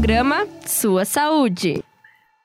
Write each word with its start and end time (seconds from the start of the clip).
Programa 0.00 0.46
Sua 0.66 1.04
Saúde. 1.04 1.84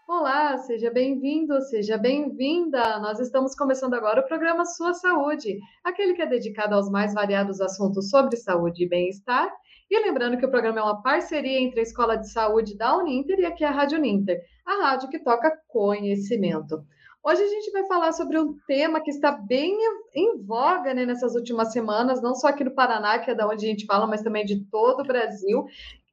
Olá, 0.06 0.58
seja 0.58 0.92
bem-vindo, 0.92 1.62
seja 1.62 1.98
bem-vinda. 1.98 3.00
Nós 3.00 3.18
estamos 3.22 3.56
começando 3.56 3.94
agora 3.94 4.20
o 4.20 4.28
programa 4.28 4.66
Sua 4.66 4.94
Saúde, 4.94 5.58
aquele 5.82 6.14
que 6.14 6.22
é 6.22 6.26
dedicado 6.26 6.76
aos 6.76 6.92
mais 6.92 7.14
variados 7.14 7.62
assuntos 7.62 8.10
sobre 8.10 8.36
saúde 8.36 8.84
e 8.84 8.90
bem-estar. 8.90 9.50
E 9.90 9.98
lembrando 9.98 10.38
que 10.38 10.46
o 10.46 10.52
programa 10.52 10.82
é 10.82 10.84
uma 10.84 11.02
parceria 11.02 11.62
entre 11.62 11.80
a 11.80 11.84
Escola 11.84 12.18
de 12.18 12.30
Saúde 12.30 12.78
da 12.78 12.98
Uninter 12.98 13.40
e 13.40 13.46
aqui 13.46 13.64
a 13.64 13.72
Rádio 13.72 14.00
Uninter, 14.00 14.38
a 14.66 14.88
rádio 14.88 15.08
que 15.08 15.20
toca 15.20 15.58
conhecimento. 15.70 16.84
Hoje 17.28 17.42
a 17.42 17.48
gente 17.48 17.72
vai 17.72 17.84
falar 17.88 18.12
sobre 18.12 18.38
um 18.38 18.56
tema 18.68 19.02
que 19.02 19.10
está 19.10 19.32
bem 19.32 19.76
em 20.14 20.44
voga 20.44 20.94
né, 20.94 21.08
nessas 21.08 21.34
últimas 21.34 21.72
semanas, 21.72 22.22
não 22.22 22.36
só 22.36 22.50
aqui 22.50 22.64
no 22.64 22.76
Paraná, 22.76 23.18
que 23.18 23.32
é 23.32 23.34
da 23.34 23.48
onde 23.48 23.66
a 23.66 23.68
gente 23.68 23.88
fala, 23.88 24.06
mas 24.06 24.22
também 24.22 24.46
de 24.46 24.64
todo 24.66 25.00
o 25.00 25.08
Brasil, 25.08 25.66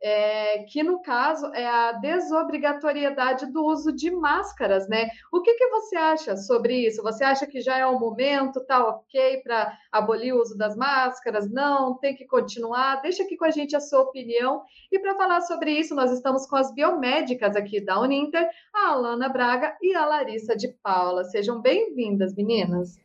é, 0.03 0.65
que 0.65 0.83
no 0.83 1.01
caso 1.01 1.47
é 1.55 1.65
a 1.65 1.93
desobrigatoriedade 1.93 3.47
do 3.53 3.65
uso 3.65 3.93
de 3.93 4.11
máscaras, 4.11 4.89
né? 4.89 5.09
O 5.33 5.41
que, 5.41 5.55
que 5.55 5.69
você 5.69 5.97
acha 5.97 6.37
sobre 6.37 6.87
isso? 6.87 7.03
Você 7.03 7.23
acha 7.23 7.47
que 7.47 7.61
já 7.61 7.79
é 7.79 7.87
o 7.87 7.99
momento, 7.99 8.65
tá 8.65 8.85
ok 8.85 9.41
para 9.43 9.79
abolir 9.93 10.35
o 10.35 10.41
uso 10.41 10.59
das 10.59 10.77
máscaras? 10.77 11.49
Não, 11.49 11.97
tem 11.99 12.17
que 12.17 12.27
continuar? 12.27 13.01
Deixa 13.01 13.23
aqui 13.23 13.37
com 13.37 13.45
a 13.45 13.51
gente 13.51 13.77
a 13.77 13.81
sua 13.81 14.01
opinião. 14.01 14.63
E 14.91 14.99
para 14.99 15.15
falar 15.15 15.41
sobre 15.43 15.71
isso, 15.71 15.95
nós 15.95 16.11
estamos 16.11 16.47
com 16.47 16.57
as 16.57 16.75
biomédicas 16.75 17.55
aqui 17.55 17.81
da 17.81 18.01
Uninter, 18.01 18.49
a 18.75 18.89
Alana 18.89 19.29
Braga 19.29 19.77
e 19.81 19.95
a 19.95 20.05
Larissa 20.05 20.57
de 20.57 20.69
Paula. 20.83 21.23
Sejam 21.25 21.61
bem-vindas, 21.61 22.35
meninas. 22.35 23.01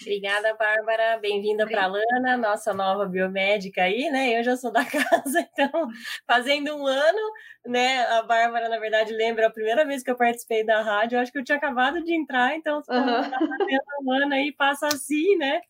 Obrigada, 0.00 0.54
Bárbara. 0.54 1.18
Bem-vinda 1.18 1.66
para 1.66 1.84
a 1.84 1.86
Lana, 1.86 2.36
nossa 2.36 2.72
nova 2.72 3.04
biomédica 3.04 3.82
aí, 3.82 4.08
né? 4.10 4.38
Eu 4.38 4.44
já 4.44 4.56
sou 4.56 4.70
da 4.70 4.84
casa, 4.86 5.40
então, 5.40 5.88
fazendo 6.26 6.76
um 6.76 6.86
ano, 6.86 7.32
né? 7.66 8.04
A 8.06 8.22
Bárbara, 8.22 8.68
na 8.68 8.78
verdade, 8.78 9.12
lembra 9.12 9.48
a 9.48 9.52
primeira 9.52 9.84
vez 9.84 10.02
que 10.02 10.10
eu 10.10 10.16
participei 10.16 10.64
da 10.64 10.82
rádio, 10.82 11.16
eu 11.16 11.20
acho 11.20 11.32
que 11.32 11.38
eu 11.38 11.44
tinha 11.44 11.58
acabado 11.58 12.02
de 12.04 12.14
entrar, 12.14 12.54
então, 12.54 12.80
uhum. 12.88 14.06
um 14.06 14.12
ano 14.12 14.34
aí, 14.34 14.52
passa 14.52 14.86
assim, 14.86 15.36
né? 15.36 15.60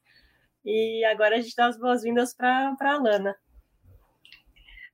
E 0.65 1.05
agora 1.07 1.37
a 1.37 1.41
gente 1.41 1.57
dá 1.57 1.67
as 1.67 1.79
boas-vindas 1.79 2.35
para 2.35 2.77
a 2.79 2.97
Lana. 2.99 3.35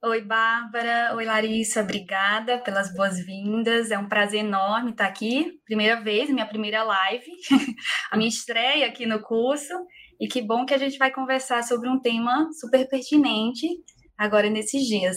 Oi, 0.06 0.20
Bárbara. 0.20 1.16
Oi, 1.16 1.24
Larissa. 1.24 1.80
Obrigada 1.80 2.58
pelas 2.58 2.92
boas-vindas. 2.92 3.90
É 3.90 3.98
um 3.98 4.06
prazer 4.06 4.40
enorme 4.40 4.90
estar 4.90 5.06
aqui. 5.06 5.58
Primeira 5.64 5.98
vez, 6.02 6.28
minha 6.28 6.44
primeira 6.44 6.82
live, 6.82 7.24
a 8.12 8.16
minha 8.18 8.28
estreia 8.28 8.86
aqui 8.86 9.06
no 9.06 9.22
curso. 9.22 9.72
E 10.20 10.28
que 10.28 10.42
bom 10.42 10.66
que 10.66 10.74
a 10.74 10.78
gente 10.78 10.98
vai 10.98 11.10
conversar 11.10 11.62
sobre 11.62 11.88
um 11.88 11.98
tema 11.98 12.50
super 12.52 12.86
pertinente 12.86 13.66
agora 14.18 14.50
nesses 14.50 14.82
dias. 14.82 15.16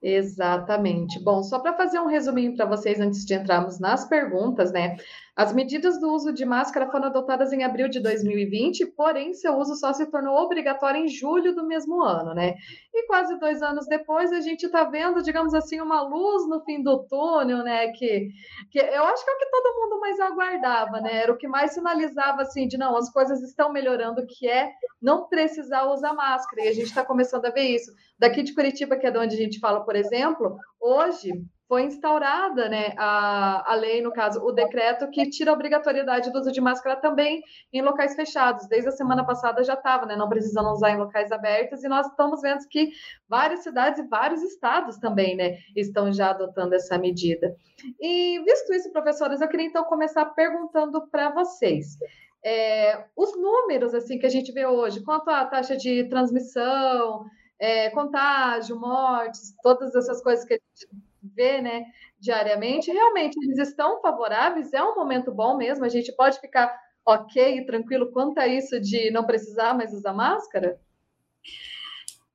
Exatamente. 0.00 1.18
Bom, 1.24 1.42
só 1.42 1.58
para 1.58 1.76
fazer 1.76 1.98
um 1.98 2.06
resuminho 2.06 2.54
para 2.54 2.66
vocês 2.66 3.00
antes 3.00 3.24
de 3.24 3.34
entrarmos 3.34 3.80
nas 3.80 4.08
perguntas, 4.08 4.70
né? 4.70 4.96
As 5.36 5.52
medidas 5.52 5.98
do 5.98 6.12
uso 6.12 6.32
de 6.32 6.44
máscara 6.44 6.88
foram 6.88 7.06
adotadas 7.06 7.52
em 7.52 7.64
abril 7.64 7.88
de 7.88 7.98
2020, 7.98 8.86
porém 8.92 9.34
seu 9.34 9.56
uso 9.56 9.74
só 9.74 9.92
se 9.92 10.06
tornou 10.06 10.36
obrigatório 10.36 11.04
em 11.04 11.08
julho 11.08 11.52
do 11.52 11.66
mesmo 11.66 12.00
ano, 12.04 12.32
né? 12.32 12.54
E 12.94 13.06
quase 13.08 13.36
dois 13.40 13.60
anos 13.60 13.86
depois 13.88 14.32
a 14.32 14.40
gente 14.40 14.66
está 14.66 14.84
vendo, 14.84 15.22
digamos 15.22 15.52
assim, 15.52 15.80
uma 15.80 16.02
luz 16.02 16.48
no 16.48 16.62
fim 16.64 16.80
do 16.80 17.04
túnel, 17.08 17.64
né? 17.64 17.88
Que, 17.88 18.28
que 18.70 18.78
eu 18.78 19.04
acho 19.04 19.24
que 19.24 19.30
é 19.30 19.34
o 19.34 19.38
que 19.38 19.50
todo 19.50 19.80
mundo 19.80 20.00
mais 20.00 20.20
aguardava, 20.20 21.00
né? 21.00 21.22
Era 21.22 21.32
o 21.32 21.36
que 21.36 21.48
mais 21.48 21.74
sinalizava 21.74 22.42
assim 22.42 22.68
de 22.68 22.78
não, 22.78 22.96
as 22.96 23.10
coisas 23.10 23.42
estão 23.42 23.72
melhorando, 23.72 24.24
que 24.26 24.48
é 24.48 24.70
não 25.02 25.26
precisar 25.26 25.90
usar 25.90 26.12
máscara. 26.12 26.64
E 26.64 26.68
a 26.68 26.72
gente 26.72 26.86
está 26.86 27.04
começando 27.04 27.46
a 27.46 27.50
ver 27.50 27.74
isso. 27.74 27.90
Daqui 28.16 28.44
de 28.44 28.54
Curitiba, 28.54 28.96
que 28.96 29.06
é 29.06 29.10
de 29.10 29.18
onde 29.18 29.34
a 29.34 29.38
gente 29.38 29.58
fala, 29.58 29.84
por 29.84 29.96
exemplo, 29.96 30.56
hoje 30.80 31.32
foi 31.68 31.84
instaurada 31.84 32.68
né, 32.68 32.92
a, 32.96 33.72
a 33.72 33.74
lei, 33.74 34.02
no 34.02 34.12
caso, 34.12 34.40
o 34.44 34.52
decreto 34.52 35.08
que 35.10 35.28
tira 35.30 35.50
a 35.50 35.54
obrigatoriedade 35.54 36.30
do 36.30 36.38
uso 36.38 36.52
de 36.52 36.60
máscara 36.60 36.96
também 36.96 37.42
em 37.72 37.80
locais 37.80 38.14
fechados. 38.14 38.66
Desde 38.68 38.88
a 38.88 38.92
semana 38.92 39.24
passada 39.24 39.64
já 39.64 39.74
estava, 39.74 40.04
né, 40.04 40.14
não 40.14 40.28
precisando 40.28 40.70
usar 40.70 40.90
em 40.90 40.98
locais 40.98 41.32
abertos, 41.32 41.82
e 41.82 41.88
nós 41.88 42.06
estamos 42.06 42.42
vendo 42.42 42.68
que 42.68 42.90
várias 43.28 43.62
cidades 43.62 43.98
e 43.98 44.08
vários 44.08 44.42
estados 44.42 44.98
também 44.98 45.36
né, 45.36 45.58
estão 45.74 46.12
já 46.12 46.30
adotando 46.30 46.74
essa 46.74 46.98
medida. 46.98 47.56
E 48.00 48.38
visto 48.44 48.72
isso, 48.74 48.92
professores, 48.92 49.40
eu 49.40 49.48
queria 49.48 49.66
então 49.66 49.84
começar 49.84 50.26
perguntando 50.26 51.08
para 51.08 51.30
vocês. 51.30 51.96
É, 52.44 53.06
os 53.16 53.34
números 53.40 53.94
assim 53.94 54.18
que 54.18 54.26
a 54.26 54.30
gente 54.30 54.52
vê 54.52 54.66
hoje, 54.66 55.02
quanto 55.02 55.30
à 55.30 55.46
taxa 55.46 55.78
de 55.78 56.04
transmissão, 56.10 57.24
é, 57.58 57.88
contágio, 57.88 58.78
mortes, 58.78 59.54
todas 59.62 59.94
essas 59.94 60.22
coisas 60.22 60.44
que 60.44 60.52
a 60.52 60.56
gente 60.56 61.04
vê, 61.34 61.60
né, 61.60 61.84
diariamente, 62.18 62.90
realmente 62.90 63.36
eles 63.42 63.58
estão 63.58 64.00
favoráveis, 64.00 64.72
é 64.72 64.82
um 64.82 64.94
momento 64.94 65.32
bom 65.32 65.56
mesmo, 65.56 65.84
a 65.84 65.88
gente 65.88 66.12
pode 66.12 66.40
ficar 66.40 66.74
ok 67.06 67.58
e 67.58 67.66
tranquilo 67.66 68.10
quanto 68.12 68.38
a 68.38 68.46
isso 68.46 68.80
de 68.80 69.10
não 69.10 69.24
precisar 69.24 69.74
mais 69.74 69.92
usar 69.92 70.12
máscara? 70.12 70.80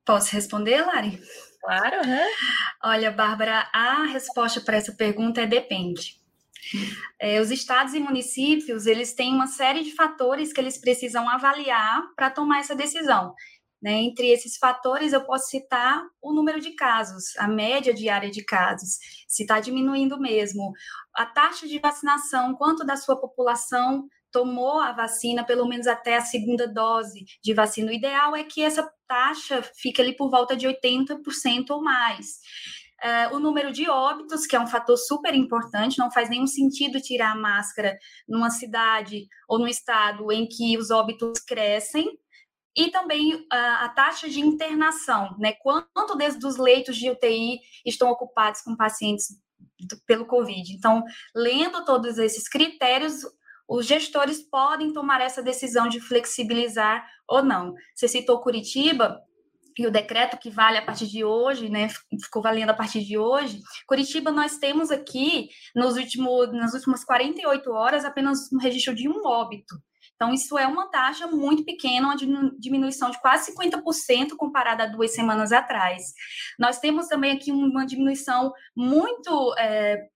Posso 0.04 0.32
responder, 0.34 0.80
Lari? 0.84 1.20
Claro. 1.60 1.96
Uhum. 1.96 2.28
Olha, 2.84 3.10
Bárbara, 3.10 3.68
a 3.72 4.04
resposta 4.06 4.60
para 4.60 4.76
essa 4.76 4.92
pergunta 4.92 5.42
é 5.42 5.46
depende. 5.46 6.20
É, 7.18 7.40
os 7.40 7.50
estados 7.50 7.94
e 7.94 8.00
municípios, 8.00 8.86
eles 8.86 9.12
têm 9.12 9.34
uma 9.34 9.46
série 9.46 9.82
de 9.82 9.94
fatores 9.94 10.52
que 10.52 10.60
eles 10.60 10.78
precisam 10.78 11.28
avaliar 11.28 12.02
para 12.14 12.30
tomar 12.30 12.60
essa 12.60 12.74
decisão. 12.74 13.34
Né? 13.82 14.02
Entre 14.02 14.28
esses 14.28 14.58
fatores, 14.58 15.12
eu 15.12 15.24
posso 15.24 15.48
citar 15.48 16.04
o 16.20 16.32
número 16.32 16.60
de 16.60 16.72
casos, 16.72 17.36
a 17.38 17.48
média 17.48 17.94
diária 17.94 18.30
de 18.30 18.44
casos, 18.44 18.98
se 19.26 19.42
está 19.42 19.58
diminuindo 19.58 20.20
mesmo, 20.20 20.72
a 21.14 21.24
taxa 21.24 21.66
de 21.66 21.78
vacinação, 21.78 22.54
quanto 22.54 22.84
da 22.84 22.96
sua 22.96 23.18
população 23.18 24.06
tomou 24.30 24.78
a 24.80 24.92
vacina, 24.92 25.44
pelo 25.44 25.66
menos 25.66 25.86
até 25.86 26.16
a 26.16 26.20
segunda 26.20 26.68
dose 26.68 27.24
de 27.42 27.54
vacina. 27.54 27.90
O 27.90 27.94
ideal 27.94 28.36
é 28.36 28.44
que 28.44 28.62
essa 28.62 28.88
taxa 29.08 29.62
fique 29.74 30.00
ali 30.00 30.14
por 30.14 30.30
volta 30.30 30.56
de 30.56 30.66
80% 30.68 31.70
ou 31.70 31.82
mais. 31.82 32.38
Uh, 33.02 33.34
o 33.34 33.40
número 33.40 33.72
de 33.72 33.88
óbitos, 33.88 34.46
que 34.46 34.54
é 34.54 34.60
um 34.60 34.66
fator 34.66 34.96
super 34.96 35.34
importante, 35.34 35.98
não 35.98 36.10
faz 36.10 36.28
nenhum 36.28 36.46
sentido 36.46 37.00
tirar 37.00 37.32
a 37.32 37.34
máscara 37.34 37.98
numa 38.28 38.50
cidade 38.50 39.26
ou 39.48 39.58
no 39.58 39.66
estado 39.66 40.30
em 40.30 40.46
que 40.46 40.76
os 40.76 40.90
óbitos 40.90 41.40
crescem, 41.40 42.06
e 42.76 42.90
também 42.90 43.46
a, 43.50 43.84
a, 43.84 43.88
taxa 43.88 44.28
de 44.28 44.40
internação, 44.40 45.36
né? 45.38 45.52
Quanto 45.54 46.16
desde 46.16 46.44
os 46.46 46.56
leitos 46.56 46.96
de 46.96 47.10
UTI 47.10 47.58
estão 47.84 48.10
ocupados 48.10 48.60
com 48.62 48.76
pacientes 48.76 49.26
do, 49.78 50.00
pelo 50.06 50.26
Covid. 50.26 50.72
Então, 50.72 51.04
lendo 51.34 51.84
todos 51.84 52.18
esses 52.18 52.48
critérios, 52.48 53.22
os 53.68 53.86
gestores 53.86 54.42
podem 54.42 54.92
tomar 54.92 55.20
essa 55.20 55.42
decisão 55.42 55.88
de 55.88 56.00
flexibilizar 56.00 57.06
ou 57.28 57.42
não. 57.42 57.74
Você 57.94 58.08
citou 58.08 58.40
Curitiba, 58.40 59.20
e 59.78 59.86
o 59.86 59.90
decreto 59.90 60.36
que 60.38 60.50
vale 60.50 60.76
a 60.76 60.84
partir 60.84 61.06
de 61.06 61.24
hoje, 61.24 61.70
né, 61.70 61.88
ficou 62.22 62.42
valendo 62.42 62.70
a 62.70 62.74
partir 62.74 63.02
de 63.02 63.16
hoje. 63.16 63.60
Curitiba, 63.86 64.30
nós 64.30 64.58
temos 64.58 64.90
aqui, 64.90 65.48
nos 65.74 65.96
últimos, 65.96 66.52
nas 66.52 66.74
últimas 66.74 67.04
48 67.04 67.70
horas, 67.70 68.04
apenas 68.04 68.52
um 68.52 68.58
registro 68.58 68.94
de 68.94 69.08
um 69.08 69.24
óbito. 69.24 69.74
Então, 70.20 70.34
isso 70.34 70.58
é 70.58 70.66
uma 70.66 70.86
taxa 70.86 71.26
muito 71.26 71.64
pequena, 71.64 72.08
uma 72.08 72.52
diminuição 72.58 73.10
de 73.10 73.18
quase 73.22 73.54
50% 73.56 74.36
comparada 74.36 74.82
a 74.82 74.86
duas 74.86 75.14
semanas 75.14 75.50
atrás. 75.50 76.12
Nós 76.58 76.78
temos 76.78 77.08
também 77.08 77.32
aqui 77.32 77.50
uma 77.50 77.86
diminuição 77.86 78.52
muito 78.76 79.54
é, 79.58 80.08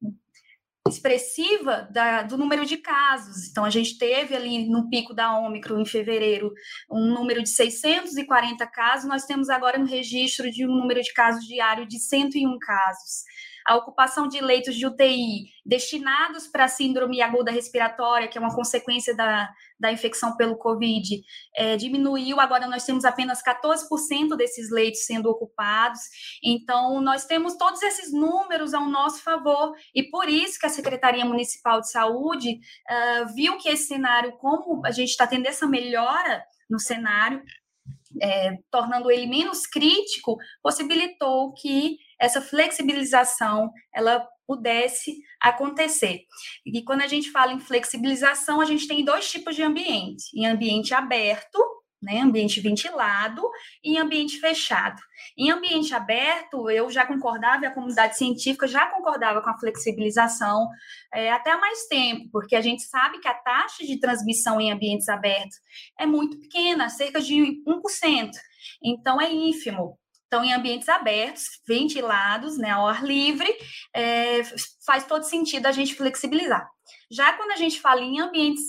expressiva 0.86 1.88
da, 1.90 2.20
do 2.20 2.36
número 2.36 2.66
de 2.66 2.76
casos. 2.76 3.48
Então, 3.48 3.64
a 3.64 3.70
gente 3.70 3.96
teve 3.96 4.36
ali 4.36 4.68
no 4.68 4.90
pico 4.90 5.14
da 5.14 5.38
Ômicron 5.38 5.80
em 5.80 5.86
fevereiro 5.86 6.52
um 6.90 7.06
número 7.06 7.42
de 7.42 7.48
640 7.48 8.66
casos, 8.66 9.08
nós 9.08 9.24
temos 9.24 9.48
agora 9.48 9.80
um 9.80 9.86
registro 9.86 10.50
de 10.50 10.66
um 10.66 10.76
número 10.76 11.00
de 11.00 11.14
casos 11.14 11.46
diário 11.46 11.86
de 11.86 11.98
101 11.98 12.58
casos 12.58 13.24
a 13.66 13.76
ocupação 13.76 14.28
de 14.28 14.40
leitos 14.40 14.74
de 14.74 14.86
UTI 14.86 15.46
destinados 15.64 16.46
para 16.46 16.68
síndrome 16.68 17.22
aguda 17.22 17.50
respiratória, 17.50 18.28
que 18.28 18.36
é 18.36 18.40
uma 18.40 18.54
consequência 18.54 19.16
da, 19.16 19.50
da 19.80 19.90
infecção 19.90 20.36
pelo 20.36 20.58
Covid, 20.58 21.22
é, 21.56 21.76
diminuiu. 21.76 22.38
Agora 22.38 22.66
nós 22.66 22.84
temos 22.84 23.04
apenas 23.04 23.42
14% 23.42 24.36
desses 24.36 24.70
leitos 24.70 25.06
sendo 25.06 25.30
ocupados. 25.30 26.00
Então, 26.44 27.00
nós 27.00 27.24
temos 27.24 27.56
todos 27.56 27.82
esses 27.82 28.12
números 28.12 28.74
ao 28.74 28.86
nosso 28.86 29.22
favor, 29.22 29.72
e 29.94 30.02
por 30.10 30.28
isso 30.28 30.58
que 30.58 30.66
a 30.66 30.70
Secretaria 30.70 31.24
Municipal 31.24 31.80
de 31.80 31.90
Saúde 31.90 32.58
uh, 32.90 33.34
viu 33.34 33.56
que 33.56 33.70
esse 33.70 33.86
cenário, 33.86 34.36
como 34.36 34.84
a 34.84 34.90
gente 34.90 35.10
está 35.10 35.26
tendo 35.26 35.46
essa 35.46 35.66
melhora 35.66 36.44
no 36.68 36.78
cenário, 36.78 37.42
é, 38.20 38.58
tornando 38.70 39.10
ele 39.10 39.26
menos 39.26 39.66
crítico, 39.66 40.36
possibilitou 40.62 41.52
que 41.54 41.96
essa 42.20 42.40
flexibilização 42.40 43.70
ela 43.94 44.26
pudesse 44.46 45.16
acontecer. 45.40 46.20
E 46.66 46.82
quando 46.82 47.02
a 47.02 47.06
gente 47.06 47.30
fala 47.30 47.52
em 47.52 47.60
flexibilização, 47.60 48.60
a 48.60 48.64
gente 48.64 48.86
tem 48.86 49.04
dois 49.04 49.30
tipos 49.30 49.56
de 49.56 49.62
ambiente: 49.62 50.24
em 50.34 50.46
ambiente 50.46 50.94
aberto, 50.94 51.58
né? 52.04 52.20
Ambiente 52.20 52.60
ventilado 52.60 53.42
e 53.82 53.98
ambiente 53.98 54.38
fechado. 54.38 55.00
Em 55.36 55.50
ambiente 55.50 55.94
aberto, 55.94 56.70
eu 56.70 56.90
já 56.90 57.06
concordava, 57.06 57.64
e 57.64 57.66
a 57.66 57.72
comunidade 57.72 58.16
científica 58.16 58.68
já 58.68 58.86
concordava 58.86 59.40
com 59.40 59.50
a 59.50 59.58
flexibilização 59.58 60.68
é, 61.12 61.32
até 61.32 61.50
há 61.50 61.58
mais 61.58 61.86
tempo, 61.86 62.28
porque 62.30 62.54
a 62.54 62.60
gente 62.60 62.82
sabe 62.82 63.18
que 63.20 63.28
a 63.28 63.34
taxa 63.34 63.84
de 63.84 63.98
transmissão 63.98 64.60
em 64.60 64.70
ambientes 64.70 65.08
abertos 65.08 65.56
é 65.98 66.04
muito 66.04 66.38
pequena, 66.38 66.90
cerca 66.90 67.20
de 67.20 67.62
1%. 67.66 68.30
Então, 68.82 69.20
é 69.20 69.32
ínfimo. 69.32 69.98
Então, 70.34 70.44
em 70.44 70.52
ambientes 70.52 70.88
abertos, 70.88 71.44
ventilados, 71.64 72.58
né, 72.58 72.70
ao 72.70 72.88
ar 72.88 73.04
livre, 73.04 73.48
é, 73.94 74.42
faz 74.84 75.06
todo 75.06 75.22
sentido 75.22 75.66
a 75.66 75.70
gente 75.70 75.94
flexibilizar. 75.94 76.68
Já 77.08 77.34
quando 77.34 77.52
a 77.52 77.56
gente 77.56 77.80
fala 77.80 78.00
em 78.00 78.20
ambientes 78.20 78.64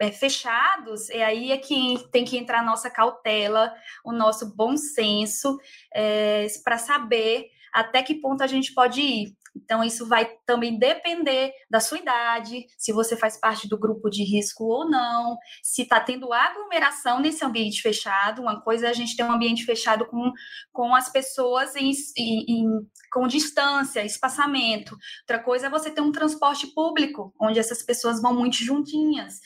é, 0.00 0.12
fechados, 0.12 1.10
é 1.10 1.24
aí 1.24 1.50
é 1.50 1.58
que 1.58 1.96
tem 2.12 2.24
que 2.24 2.38
entrar 2.38 2.60
a 2.60 2.64
nossa 2.64 2.88
cautela, 2.88 3.74
o 4.04 4.12
nosso 4.12 4.54
bom 4.54 4.76
senso, 4.76 5.58
é, 5.92 6.46
para 6.62 6.78
saber 6.78 7.48
até 7.74 8.00
que 8.00 8.14
ponto 8.14 8.44
a 8.44 8.46
gente 8.46 8.72
pode 8.72 9.00
ir. 9.00 9.36
Então, 9.62 9.82
isso 9.82 10.06
vai 10.06 10.26
também 10.46 10.78
depender 10.78 11.52
da 11.70 11.80
sua 11.80 11.98
idade, 11.98 12.66
se 12.76 12.92
você 12.92 13.16
faz 13.16 13.38
parte 13.38 13.68
do 13.68 13.78
grupo 13.78 14.08
de 14.08 14.22
risco 14.22 14.64
ou 14.64 14.88
não, 14.88 15.36
se 15.62 15.82
está 15.82 16.00
tendo 16.00 16.32
aglomeração 16.32 17.20
nesse 17.20 17.44
ambiente 17.44 17.82
fechado. 17.82 18.42
Uma 18.42 18.60
coisa 18.60 18.86
é 18.86 18.90
a 18.90 18.94
gente 18.94 19.16
ter 19.16 19.24
um 19.24 19.32
ambiente 19.32 19.64
fechado 19.64 20.06
com, 20.06 20.32
com 20.72 20.94
as 20.94 21.10
pessoas 21.10 21.74
em, 21.76 21.92
em, 22.16 22.66
com 23.12 23.26
distância, 23.26 24.04
espaçamento. 24.04 24.96
Outra 25.22 25.42
coisa 25.42 25.66
é 25.66 25.70
você 25.70 25.90
ter 25.90 26.00
um 26.00 26.12
transporte 26.12 26.66
público, 26.68 27.34
onde 27.40 27.58
essas 27.58 27.82
pessoas 27.82 28.22
vão 28.22 28.34
muito 28.34 28.56
juntinhas. 28.56 29.40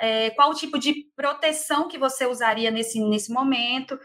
É, 0.00 0.30
qual 0.30 0.50
o 0.50 0.54
tipo 0.54 0.78
de 0.78 1.06
proteção 1.16 1.88
que 1.88 1.98
você 1.98 2.26
usaria 2.26 2.70
nesse, 2.70 3.00
nesse 3.00 3.32
momento? 3.32 3.98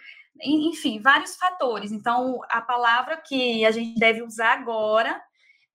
enfim, 0.43 0.99
vários 1.01 1.35
fatores. 1.35 1.91
Então, 1.91 2.39
a 2.49 2.61
palavra 2.61 3.17
que 3.17 3.65
a 3.65 3.71
gente 3.71 3.99
deve 3.99 4.23
usar 4.23 4.53
agora, 4.53 5.21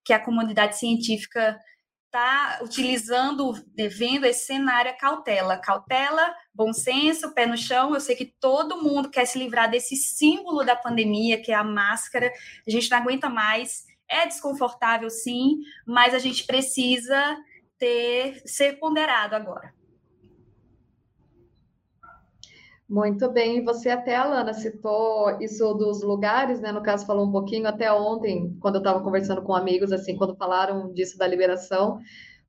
que 0.07 0.13
a 0.13 0.25
comunidade 0.25 0.79
científica 0.79 1.59
está 2.07 2.61
utilizando, 2.63 3.53
vendo 3.99 4.25
esse 4.25 4.47
cenário, 4.47 4.91
é 4.91 4.95
cautela. 4.95 5.59
Cautela, 5.59 6.33
bom 6.55 6.73
senso, 6.73 7.35
pé 7.35 7.45
no 7.45 7.59
chão. 7.59 7.93
Eu 7.93 8.01
sei 8.01 8.15
que 8.15 8.33
todo 8.41 8.81
mundo 8.81 9.11
quer 9.11 9.27
se 9.27 9.37
livrar 9.37 9.69
desse 9.69 9.97
símbolo 9.97 10.65
da 10.65 10.77
pandemia, 10.77 11.43
que 11.43 11.51
é 11.51 11.57
a 11.57 11.65
máscara. 11.65 12.33
A 12.65 12.71
gente 12.71 12.89
não 12.89 12.99
aguenta 12.99 13.29
mais. 13.29 13.85
É 14.09 14.25
desconfortável, 14.25 15.11
sim, 15.11 15.59
mas 15.85 16.15
a 16.15 16.21
gente 16.21 16.47
precisa 16.47 17.37
ter 17.77 18.41
ser 18.47 18.79
ponderado 18.79 19.35
agora. 19.35 19.75
Muito 22.89 23.29
bem, 23.33 23.65
você 23.65 23.91
até, 23.91 24.15
Alana, 24.15 24.55
citou 24.55 25.41
isso 25.41 25.75
dos 25.75 26.03
lugares, 26.03 26.61
né? 26.61 26.71
No 26.71 26.83
caso, 26.83 27.05
falou 27.05 27.27
um 27.27 27.33
pouquinho 27.33 27.67
até 27.67 27.93
ontem, 27.93 28.57
quando 28.61 28.77
eu 28.77 28.79
estava 28.81 29.03
conversando 29.03 29.43
com 29.43 29.55
amigos, 29.55 29.91
assim, 29.91 30.15
quando 30.17 30.37
falaram 30.37 30.93
disso 30.93 31.19
da 31.19 31.27
liberação 31.27 31.99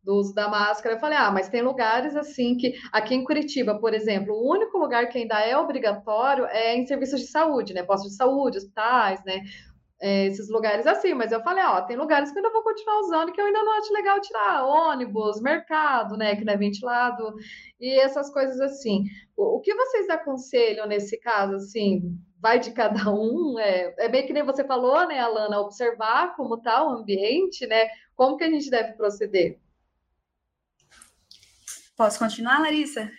do 0.03 0.15
uso 0.15 0.33
da 0.35 0.47
máscara, 0.47 0.95
eu 0.95 0.99
falei, 0.99 1.17
ah, 1.17 1.31
mas 1.31 1.49
tem 1.49 1.61
lugares 1.61 2.15
assim 2.15 2.55
que 2.55 2.73
aqui 2.93 3.15
em 3.15 3.23
Curitiba, 3.23 3.79
por 3.79 3.93
exemplo, 3.93 4.33
o 4.35 4.51
único 4.51 4.77
lugar 4.77 5.09
que 5.09 5.17
ainda 5.17 5.39
é 5.41 5.57
obrigatório 5.57 6.45
é 6.45 6.75
em 6.77 6.85
serviços 6.85 7.21
de 7.21 7.27
saúde, 7.27 7.73
né? 7.73 7.83
Postos 7.83 8.11
de 8.11 8.17
saúde, 8.17 8.57
hospitais, 8.59 9.23
né? 9.25 9.41
É, 9.99 10.27
esses 10.27 10.49
lugares 10.49 10.85
assim, 10.85 11.13
mas 11.13 11.31
eu 11.31 11.41
falei, 11.41 11.63
ó, 11.63 11.81
tem 11.81 11.97
lugares 11.97 12.31
que 12.31 12.37
eu 12.37 12.43
ainda 12.43 12.53
vou 12.53 12.63
continuar 12.63 12.99
usando 12.99 13.31
que 13.31 13.41
eu 13.41 13.45
ainda 13.45 13.63
não 13.63 13.77
acho 13.79 13.91
legal 13.93 14.21
tirar, 14.21 14.65
ônibus, 14.65 15.41
mercado, 15.41 16.15
né, 16.15 16.35
que 16.35 16.45
não 16.45 16.53
é 16.53 16.57
ventilado, 16.57 17.33
e 17.79 17.99
essas 17.99 18.31
coisas 18.31 18.59
assim. 18.59 19.03
O, 19.35 19.57
o 19.57 19.61
que 19.61 19.73
vocês 19.73 20.09
aconselham 20.09 20.85
nesse 20.85 21.19
caso, 21.19 21.55
assim, 21.55 22.15
vai 22.39 22.59
de 22.59 22.71
cada 22.71 23.11
um, 23.11 23.57
é, 23.59 23.95
é 23.97 24.09
bem 24.09 24.25
que 24.25 24.33
nem 24.33 24.43
você 24.43 24.63
falou, 24.63 25.07
né, 25.07 25.19
Alana, 25.19 25.59
observar 25.59 26.35
como 26.35 26.55
está 26.55 26.83
o 26.85 26.89
ambiente, 26.89 27.65
né, 27.65 27.87
como 28.15 28.37
que 28.37 28.43
a 28.43 28.49
gente 28.49 28.69
deve 28.69 28.93
proceder? 28.93 29.59
Posso 31.95 32.19
continuar, 32.19 32.61
Larissa? 32.61 33.09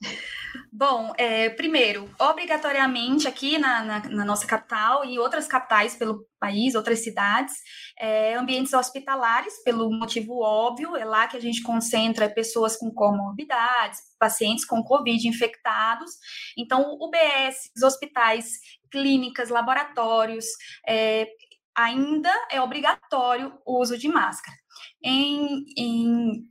Bom, 0.72 1.12
é, 1.16 1.48
primeiro, 1.50 2.10
obrigatoriamente 2.18 3.26
aqui 3.26 3.58
na, 3.58 3.82
na, 3.82 3.98
na, 4.08 4.24
nossa 4.24 4.46
capital 4.46 5.04
e 5.04 5.18
outras 5.18 5.46
capitais 5.46 5.96
pelo 5.96 6.26
país, 6.38 6.74
outras 6.74 7.00
cidades, 7.00 7.54
é, 7.98 8.34
ambientes 8.34 8.72
hospitalares, 8.72 9.62
pelo 9.64 9.90
motivo 9.90 10.40
óbvio, 10.40 10.96
é 10.96 11.04
lá 11.04 11.26
que 11.28 11.36
a 11.36 11.40
gente 11.40 11.62
concentra 11.62 12.28
pessoas 12.28 12.76
com 12.76 12.90
comorbidades, 12.90 14.00
pacientes 14.18 14.64
com 14.64 14.82
Covid 14.82 15.26
infectados. 15.26 16.10
Então, 16.58 16.96
UBS, 17.00 17.70
os 17.76 17.82
hospitais, 17.82 18.58
clínicas, 18.90 19.48
laboratórios, 19.48 20.46
é, 20.86 21.26
ainda 21.74 22.32
é 22.50 22.60
obrigatório 22.60 23.52
o 23.64 23.80
uso 23.80 23.98
de 23.98 24.08
máscara. 24.08 24.56
Em, 25.02 25.64
em 25.76 26.46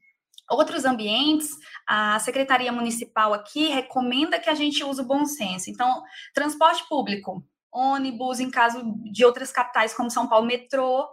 outros 0.50 0.86
ambientes, 0.86 1.50
a 1.88 2.20
Secretaria 2.20 2.72
Municipal 2.72 3.34
aqui 3.34 3.68
recomenda 3.68 4.40
que 4.40 4.50
a 4.50 4.54
gente 4.54 4.84
use 4.84 5.02
o 5.02 5.06
bom 5.06 5.26
senso. 5.26 5.70
Então, 5.70 6.04
transporte 6.34 6.88
público, 6.88 7.44
ônibus, 7.72 8.40
em 8.40 8.50
caso 8.50 8.84
de 9.12 9.26
outras 9.26 9.52
capitais 9.52 9.94
como 9.94 10.12
São 10.12 10.28
Paulo, 10.28 10.46
metrô, 10.46 11.08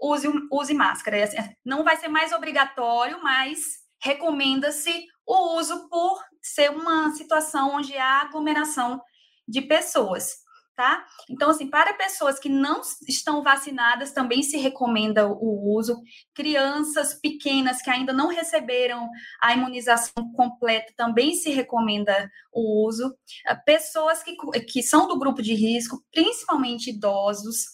use, 0.00 0.28
use 0.50 0.74
máscara. 0.74 1.24
Assim, 1.24 1.36
não 1.64 1.84
vai 1.84 1.96
ser 1.96 2.08
mais 2.08 2.32
obrigatório, 2.32 3.22
mas 3.22 3.58
recomenda-se 4.02 5.06
o 5.26 5.56
uso 5.58 5.88
por 5.88 6.22
ser 6.40 6.70
uma 6.70 7.10
situação 7.12 7.76
onde 7.76 7.96
há 7.96 8.22
aglomeração 8.22 9.00
de 9.46 9.62
pessoas 9.62 10.47
tá? 10.78 11.04
Então, 11.28 11.50
assim, 11.50 11.68
para 11.68 11.92
pessoas 11.94 12.38
que 12.38 12.48
não 12.48 12.80
estão 13.08 13.42
vacinadas, 13.42 14.12
também 14.12 14.44
se 14.44 14.56
recomenda 14.56 15.26
o 15.26 15.76
uso. 15.76 16.00
Crianças 16.32 17.14
pequenas 17.14 17.82
que 17.82 17.90
ainda 17.90 18.12
não 18.12 18.28
receberam 18.28 19.10
a 19.42 19.52
imunização 19.52 20.32
completa, 20.36 20.92
também 20.96 21.34
se 21.34 21.50
recomenda 21.50 22.30
o 22.52 22.86
uso. 22.86 23.12
Ah, 23.44 23.56
pessoas 23.56 24.22
que, 24.22 24.36
que 24.68 24.80
são 24.80 25.08
do 25.08 25.18
grupo 25.18 25.42
de 25.42 25.52
risco, 25.52 26.00
principalmente 26.12 26.90
idosos, 26.90 27.64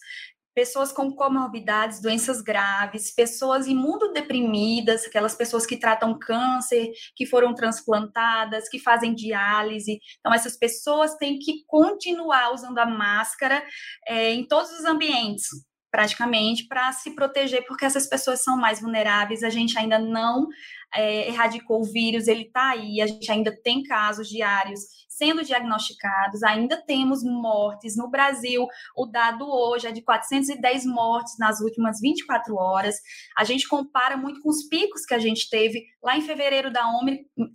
pessoas 0.55 0.91
com 0.91 1.11
comorbidades, 1.13 2.01
doenças 2.01 2.41
graves, 2.41 3.13
pessoas 3.13 3.67
imunodeprimidas, 3.67 5.05
aquelas 5.05 5.35
pessoas 5.35 5.65
que 5.65 5.77
tratam 5.77 6.17
câncer, 6.17 6.91
que 7.15 7.25
foram 7.25 7.53
transplantadas, 7.53 8.69
que 8.69 8.79
fazem 8.79 9.13
diálise. 9.13 9.99
Então, 10.19 10.33
essas 10.33 10.57
pessoas 10.57 11.15
têm 11.17 11.37
que 11.37 11.65
continuar 11.67 12.53
usando 12.53 12.79
a 12.79 12.85
máscara 12.85 13.63
é, 14.07 14.31
em 14.31 14.47
todos 14.47 14.71
os 14.71 14.85
ambientes, 14.85 15.47
praticamente, 15.95 16.67
para 16.67 16.91
se 16.91 17.15
proteger, 17.15 17.65
porque 17.65 17.85
essas 17.85 18.05
pessoas 18.05 18.43
são 18.43 18.57
mais 18.57 18.81
vulneráveis. 18.81 19.43
A 19.43 19.49
gente 19.49 19.79
ainda 19.79 19.97
não 19.97 20.45
é, 20.93 21.29
erradicou 21.29 21.79
o 21.79 21.85
vírus, 21.85 22.27
ele 22.27 22.41
está 22.41 22.71
aí, 22.71 22.99
a 22.99 23.07
gente 23.07 23.31
ainda 23.31 23.57
tem 23.63 23.81
casos 23.81 24.27
diários 24.27 24.81
sendo 25.07 25.41
diagnosticados, 25.41 26.43
ainda 26.43 26.75
temos 26.85 27.23
mortes. 27.23 27.95
No 27.95 28.09
Brasil, 28.09 28.67
o 28.93 29.05
dado 29.05 29.47
hoje 29.49 29.87
é 29.87 29.91
de 29.93 30.01
410 30.01 30.85
mortes 30.85 31.37
nas 31.39 31.61
últimas 31.61 32.01
24 32.01 32.53
horas. 32.57 32.95
A 33.37 33.45
gente 33.45 33.65
compara 33.69 34.17
muito 34.17 34.41
com 34.41 34.49
os 34.49 34.67
picos 34.67 35.05
que 35.05 35.13
a 35.13 35.19
gente 35.19 35.49
teve 35.49 35.81
lá 36.03 36.17
em 36.17 36.21
fevereiro 36.21 36.69
da 36.69 36.85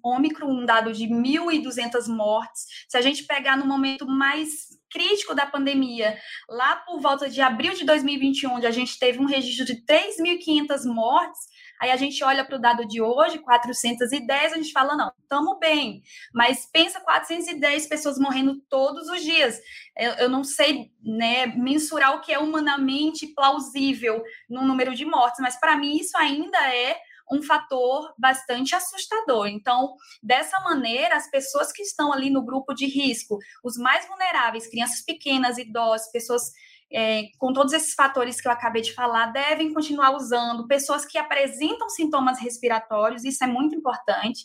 Ômicron, 0.02 0.50
um 0.50 0.64
dado 0.64 0.94
de 0.94 1.06
1.200 1.08 2.08
mortes. 2.08 2.64
Se 2.88 2.96
a 2.96 3.02
gente 3.02 3.26
pegar 3.26 3.58
no 3.58 3.66
momento 3.66 4.06
mais 4.06 4.79
crítico 4.90 5.34
da 5.34 5.46
pandemia, 5.46 6.18
lá 6.48 6.76
por 6.76 7.00
volta 7.00 7.28
de 7.28 7.40
abril 7.40 7.74
de 7.74 7.84
2021, 7.84 8.54
onde 8.54 8.66
a 8.66 8.70
gente 8.70 8.98
teve 8.98 9.18
um 9.18 9.26
registro 9.26 9.64
de 9.64 9.84
3.500 9.84 10.84
mortes, 10.84 11.40
Aí 11.80 11.90
a 11.90 11.96
gente 11.96 12.22
olha 12.22 12.44
para 12.44 12.56
o 12.56 12.60
dado 12.60 12.86
de 12.86 13.00
hoje, 13.00 13.38
410, 13.38 14.52
a 14.52 14.56
gente 14.56 14.70
fala, 14.70 14.94
não, 14.94 15.10
estamos 15.22 15.58
bem. 15.58 16.02
Mas 16.32 16.68
pensa 16.70 17.00
410 17.00 17.86
pessoas 17.86 18.18
morrendo 18.18 18.60
todos 18.68 19.08
os 19.08 19.22
dias. 19.22 19.58
Eu, 19.96 20.12
eu 20.12 20.28
não 20.28 20.44
sei 20.44 20.90
né, 21.02 21.46
mensurar 21.46 22.14
o 22.14 22.20
que 22.20 22.34
é 22.34 22.38
humanamente 22.38 23.28
plausível 23.28 24.22
no 24.48 24.62
número 24.62 24.94
de 24.94 25.06
mortes, 25.06 25.40
mas 25.40 25.58
para 25.58 25.74
mim 25.74 25.96
isso 25.96 26.18
ainda 26.18 26.58
é 26.70 26.98
um 27.30 27.42
fator 27.42 28.12
bastante 28.18 28.74
assustador. 28.74 29.46
Então, 29.46 29.94
dessa 30.22 30.58
maneira, 30.60 31.16
as 31.16 31.30
pessoas 31.30 31.72
que 31.72 31.82
estão 31.82 32.12
ali 32.12 32.30
no 32.30 32.44
grupo 32.44 32.74
de 32.74 32.86
risco, 32.86 33.38
os 33.62 33.76
mais 33.76 34.06
vulneráveis, 34.06 34.68
crianças 34.68 35.02
pequenas, 35.02 35.58
idosos, 35.58 36.10
pessoas 36.10 36.50
é, 36.92 37.28
com 37.38 37.52
todos 37.52 37.72
esses 37.72 37.94
fatores 37.94 38.40
que 38.40 38.48
eu 38.48 38.52
acabei 38.52 38.82
de 38.82 38.92
falar, 38.92 39.26
devem 39.26 39.72
continuar 39.72 40.10
usando. 40.14 40.66
Pessoas 40.66 41.04
que 41.04 41.18
apresentam 41.18 41.88
sintomas 41.88 42.40
respiratórios, 42.40 43.24
isso 43.24 43.44
é 43.44 43.46
muito 43.46 43.76
importante. 43.76 44.44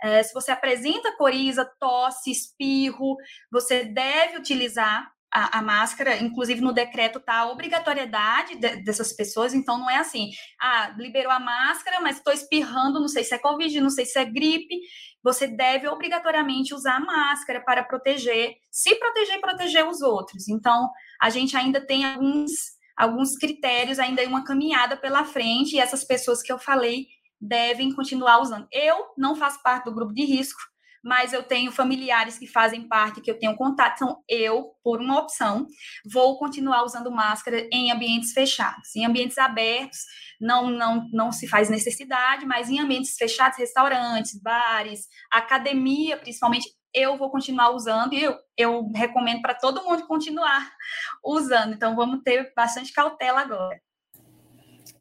É, 0.00 0.22
se 0.22 0.32
você 0.32 0.52
apresenta 0.52 1.16
coriza, 1.16 1.64
tosse, 1.80 2.30
espirro, 2.30 3.16
você 3.50 3.84
deve 3.84 4.36
utilizar 4.36 5.10
a, 5.32 5.58
a, 5.58 5.62
máscara, 5.62 6.16
inclusive 6.16 6.60
no 6.60 6.72
decreto 6.72 7.18
está 7.18 7.40
a 7.40 7.50
obrigatoriedade 7.50 8.56
de, 8.56 8.82
dessas 8.82 9.12
pessoas, 9.12 9.52
então 9.52 9.78
não 9.78 9.90
é 9.90 9.98
assim, 9.98 10.30
ah, 10.60 10.94
liberou 10.96 11.32
a 11.32 11.38
máscara, 11.38 12.00
mas 12.00 12.16
estou 12.16 12.32
espirrando, 12.32 13.00
não 13.00 13.08
sei 13.08 13.24
se 13.24 13.34
é 13.34 13.38
Covid, 13.38 13.80
não 13.80 13.90
sei 13.90 14.06
se 14.06 14.18
é 14.18 14.24
gripe, 14.24 14.80
você 15.22 15.46
deve 15.46 15.86
obrigatoriamente 15.88 16.74
usar 16.74 16.96
a 16.96 17.00
máscara 17.00 17.60
para 17.60 17.82
proteger, 17.82 18.54
se 18.70 18.94
proteger 18.94 19.36
e 19.36 19.40
proteger 19.40 19.86
os 19.86 20.00
outros. 20.00 20.48
Então, 20.48 20.90
a 21.20 21.28
gente 21.28 21.56
ainda 21.56 21.80
tem 21.80 22.04
alguns, 22.04 22.50
alguns 22.96 23.36
critérios, 23.36 23.98
ainda 23.98 24.26
uma 24.26 24.44
caminhada 24.44 24.96
pela 24.96 25.24
frente, 25.24 25.76
e 25.76 25.80
essas 25.80 26.04
pessoas 26.04 26.42
que 26.42 26.52
eu 26.52 26.58
falei 26.58 27.06
devem 27.40 27.94
continuar 27.94 28.40
usando. 28.40 28.66
Eu 28.72 29.12
não 29.16 29.36
faço 29.36 29.62
parte 29.62 29.84
do 29.84 29.94
grupo 29.94 30.14
de 30.14 30.24
risco, 30.24 30.60
mas 31.02 31.32
eu 31.32 31.42
tenho 31.42 31.72
familiares 31.72 32.38
que 32.38 32.46
fazem 32.46 32.86
parte, 32.86 33.20
que 33.20 33.30
eu 33.30 33.38
tenho 33.38 33.56
contato, 33.56 33.96
então 33.96 34.22
eu, 34.28 34.72
por 34.82 35.00
uma 35.00 35.18
opção, 35.18 35.66
vou 36.12 36.38
continuar 36.38 36.84
usando 36.84 37.10
máscara 37.10 37.68
em 37.72 37.90
ambientes 37.90 38.32
fechados. 38.32 38.94
Em 38.96 39.04
ambientes 39.04 39.38
abertos, 39.38 39.98
não, 40.40 40.70
não, 40.70 41.08
não 41.12 41.32
se 41.32 41.48
faz 41.48 41.68
necessidade, 41.68 42.46
mas 42.46 42.68
em 42.68 42.80
ambientes 42.80 43.16
fechados, 43.16 43.58
restaurantes, 43.58 44.40
bares, 44.40 45.06
academia, 45.30 46.16
principalmente, 46.16 46.68
eu 46.94 47.16
vou 47.16 47.30
continuar 47.30 47.70
usando 47.70 48.14
e 48.14 48.22
eu, 48.22 48.36
eu 48.56 48.90
recomendo 48.94 49.42
para 49.42 49.54
todo 49.54 49.84
mundo 49.84 50.06
continuar 50.06 50.70
usando. 51.24 51.74
Então, 51.74 51.94
vamos 51.94 52.22
ter 52.22 52.52
bastante 52.56 52.92
cautela 52.92 53.40
agora. 53.40 53.78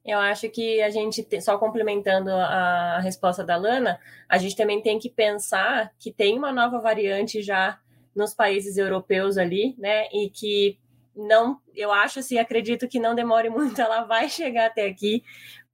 Eu 0.07 0.19
acho 0.19 0.49
que 0.49 0.81
a 0.81 0.89
gente, 0.89 1.27
só 1.41 1.57
complementando 1.57 2.31
a 2.31 3.01
resposta 3.01 3.43
da 3.43 3.57
Lana, 3.57 3.99
a 4.29 4.37
gente 4.37 4.55
também 4.55 4.81
tem 4.81 4.97
que 4.97 5.09
pensar 5.09 5.93
que 5.99 6.13
tem 6.13 6.37
uma 6.37 6.49
nova 6.49 6.79
variante 6.79 7.41
já 7.41 7.77
nos 8.15 8.33
países 8.33 8.77
europeus 8.77 9.37
ali, 9.37 9.75
né? 9.77 10.07
E 10.13 10.29
que 10.29 10.79
não, 11.13 11.59
eu 11.75 11.91
acho 11.91 12.19
assim, 12.19 12.37
acredito 12.37 12.87
que 12.87 13.01
não 13.01 13.13
demore 13.13 13.49
muito, 13.51 13.81
ela 13.81 14.05
vai 14.05 14.29
chegar 14.29 14.67
até 14.67 14.85
aqui, 14.85 15.25